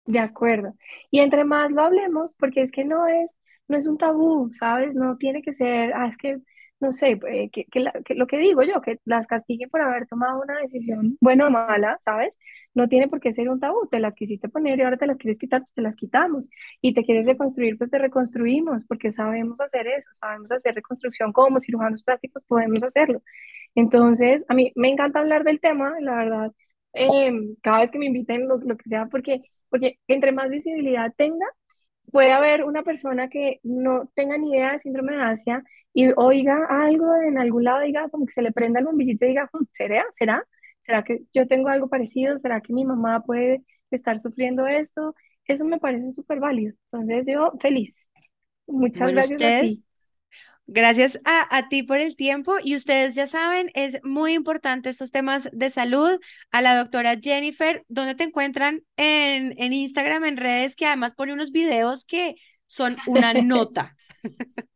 De 0.07 0.19
acuerdo. 0.19 0.75
Y 1.11 1.21
entre 1.21 1.45
más 1.45 1.71
lo 1.71 1.83
hablemos, 1.83 2.35
porque 2.37 2.63
es 2.63 2.71
que 2.73 2.85
no 2.85 3.07
es, 3.07 3.31
no 3.69 3.77
es 3.77 3.87
un 3.87 3.99
tabú, 3.99 4.51
¿sabes? 4.53 4.95
No 4.95 5.17
tiene 5.19 5.43
que 5.43 5.53
ser, 5.53 5.93
ah, 5.95 6.09
es 6.09 6.17
que 6.17 6.39
no 6.81 6.93
sé, 6.93 7.19
eh, 7.29 7.51
que, 7.51 7.65
que, 7.65 8.15
lo 8.15 8.27
que 8.27 8.39
digo 8.39 8.63
yo, 8.63 8.81
que 8.81 9.01
las 9.05 9.27
castiguen 9.27 9.69
por 9.71 9.81
haber 9.81 10.07
tomado 10.07 10.41
una 10.41 10.59
decisión 10.61 11.17
buena 11.21 11.49
o 11.49 11.51
mala, 11.51 12.01
¿sabes? 12.05 12.39
No 12.75 12.89
tiene 12.89 13.09
por 13.09 13.21
qué 13.21 13.33
ser 13.33 13.49
un 13.51 13.59
tabú, 13.61 13.89
te 13.91 13.99
las 14.01 14.15
quisiste 14.15 14.49
poner 14.49 14.79
y 14.79 14.83
ahora 14.83 14.97
te 14.97 15.07
las 15.07 15.17
quieres 15.17 15.39
quitar, 15.39 15.63
pues 15.63 15.75
te 15.75 15.83
las 15.83 15.97
quitamos. 15.97 16.49
Y 16.81 16.95
te 16.95 17.05
quieres 17.05 17.27
reconstruir, 17.27 17.77
pues 17.79 17.91
te 17.91 17.99
reconstruimos, 17.99 18.85
porque 18.85 19.11
sabemos 19.13 19.61
hacer 19.61 19.89
eso, 19.89 20.11
sabemos 20.13 20.53
hacer 20.53 20.75
reconstrucción 20.75 21.33
como 21.33 21.59
cirujanos 21.61 22.05
plásticos, 22.05 22.45
podemos 22.45 22.85
hacerlo. 22.85 23.23
Entonces, 23.75 24.45
a 24.49 24.55
mí 24.55 24.73
me 24.77 24.89
encanta 24.91 25.21
hablar 25.21 25.45
del 25.45 25.61
tema, 25.61 25.95
la 26.01 26.17
verdad, 26.17 26.53
em, 26.93 27.57
cada 27.63 27.81
vez 27.81 27.91
que 27.91 27.99
me 27.99 28.07
inviten, 28.07 28.49
lo, 28.49 28.59
lo 28.59 28.77
que 28.77 28.89
sea, 28.89 29.07
porque, 29.07 29.43
porque 29.69 29.99
entre 30.09 30.33
más 30.33 30.49
visibilidad 30.51 31.13
tenga, 31.17 31.47
puede 32.13 32.33
haber 32.33 32.65
una 32.65 32.83
persona 32.83 33.29
que 33.29 33.61
no 33.63 34.11
tenga 34.15 34.37
ni 34.39 34.51
idea 34.53 34.73
de 34.73 34.79
síndrome 34.81 35.13
de 35.15 35.23
Asia 35.23 35.63
y 35.93 36.11
oiga 36.17 36.67
algo 36.69 37.15
en 37.17 37.39
algún 37.39 37.65
lado, 37.65 37.81
diga 37.81 38.09
como 38.09 38.27
que 38.27 38.33
se 38.33 38.43
le 38.43 38.53
prenda 38.53 38.81
el 38.81 38.87
bombillito 38.87 39.25
y 39.25 39.29
diga, 39.29 39.49
hmm, 39.53 39.65
¿será? 39.73 40.05
¿Será? 40.13 40.45
¿Será 40.85 41.05
que 41.05 41.23
yo 41.35 41.47
tengo 41.47 41.69
algo 41.69 41.89
parecido? 41.89 42.39
¿Será 42.39 42.61
que 42.61 42.73
mi 42.73 42.85
mamá 42.85 43.23
puede 43.23 43.63
estar 43.91 44.19
sufriendo 44.19 44.67
esto? 44.67 45.15
Eso 45.47 45.65
me 45.65 45.79
parece 45.79 46.13
súper 46.13 46.41
válido. 46.41 46.75
Entonces 46.93 47.27
yo 47.33 47.53
feliz. 47.61 47.95
Muchas 48.67 49.11
gracias 49.13 49.43
a 49.43 49.61
ti. 49.61 49.85
Gracias 50.71 51.19
a, 51.25 51.69
ti 51.71 51.83
por 51.83 51.97
el 51.97 52.15
tiempo 52.15 52.57
y 52.63 52.77
ustedes 52.77 53.15
ya 53.15 53.27
saben, 53.27 53.71
es 53.73 54.01
muy 54.05 54.35
importante 54.35 54.91
estos 54.91 55.11
temas 55.11 55.49
de 55.51 55.71
salud. 55.71 56.21
A 56.53 56.61
la 56.61 56.77
doctora 56.77 57.17
Jennifer, 57.19 57.87
¿dónde 57.89 58.15
te 58.15 58.25
encuentran 58.25 58.83
en, 58.99 59.55
en 59.57 59.73
Instagram, 59.73 60.27
en 60.27 60.37
redes, 60.37 60.77
que 60.77 60.85
además 60.85 61.15
pone 61.15 61.33
unos 61.33 61.53
videos 61.53 62.05
que 62.05 62.35
son 62.67 62.99
una 63.07 63.33
nota? 63.33 63.97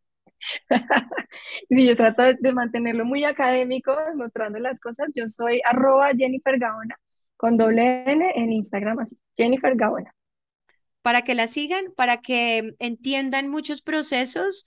Sí, 1.68 1.87
yo 1.87 1.96
trato 1.96 2.22
de 2.24 2.52
mantenerlo 2.52 3.05
muy 3.05 3.22
académico, 3.22 3.96
mostrando 4.16 4.59
las 4.59 4.81
cosas. 4.81 5.09
Yo 5.14 5.28
soy 5.28 5.61
arroba 5.64 6.11
Jennifer 6.16 6.59
Gaona, 6.59 6.98
con 7.37 7.57
doble 7.57 8.02
N 8.11 8.33
en 8.35 8.52
Instagram, 8.52 8.98
así, 8.98 9.16
Jennifer 9.37 9.76
Gaona. 9.76 10.12
Para 11.02 11.22
que 11.22 11.35
la 11.35 11.46
sigan, 11.46 11.92
para 11.96 12.16
que 12.16 12.74
entiendan 12.81 13.48
muchos 13.48 13.83
procesos 13.83 14.66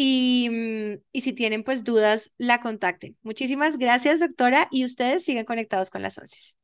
y, 0.00 0.48
mm, 0.48 1.02
y 1.12 1.20
si 1.22 1.32
tienen 1.32 1.64
pues 1.64 1.82
dudas, 1.82 2.32
la 2.38 2.60
contacten. 2.60 3.16
Muchísimas 3.22 3.78
gracias, 3.78 4.20
doctora, 4.20 4.68
y 4.70 4.84
ustedes 4.84 5.24
siguen 5.24 5.44
conectados 5.44 5.90
con 5.90 6.02
las 6.02 6.18
ONCES. 6.18 6.56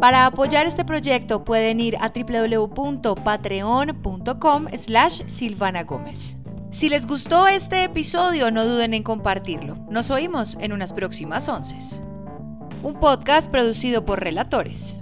Para 0.00 0.24
apoyar 0.26 0.66
este 0.66 0.86
proyecto 0.86 1.44
pueden 1.44 1.80
ir 1.80 1.98
a 2.00 2.14
www.patreon.com 2.14 4.66
slash 4.74 5.22
Silvana 5.26 5.82
Gómez. 5.82 6.38
Si 6.70 6.88
les 6.88 7.06
gustó 7.06 7.46
este 7.46 7.84
episodio, 7.84 8.50
no 8.50 8.64
duden 8.64 8.94
en 8.94 9.02
compartirlo. 9.02 9.76
Nos 9.90 10.08
oímos 10.10 10.56
en 10.60 10.72
unas 10.72 10.94
próximas 10.94 11.46
once. 11.48 11.76
Un 12.82 12.98
podcast 13.00 13.50
producido 13.50 14.06
por 14.06 14.20
Relatores. 14.20 14.97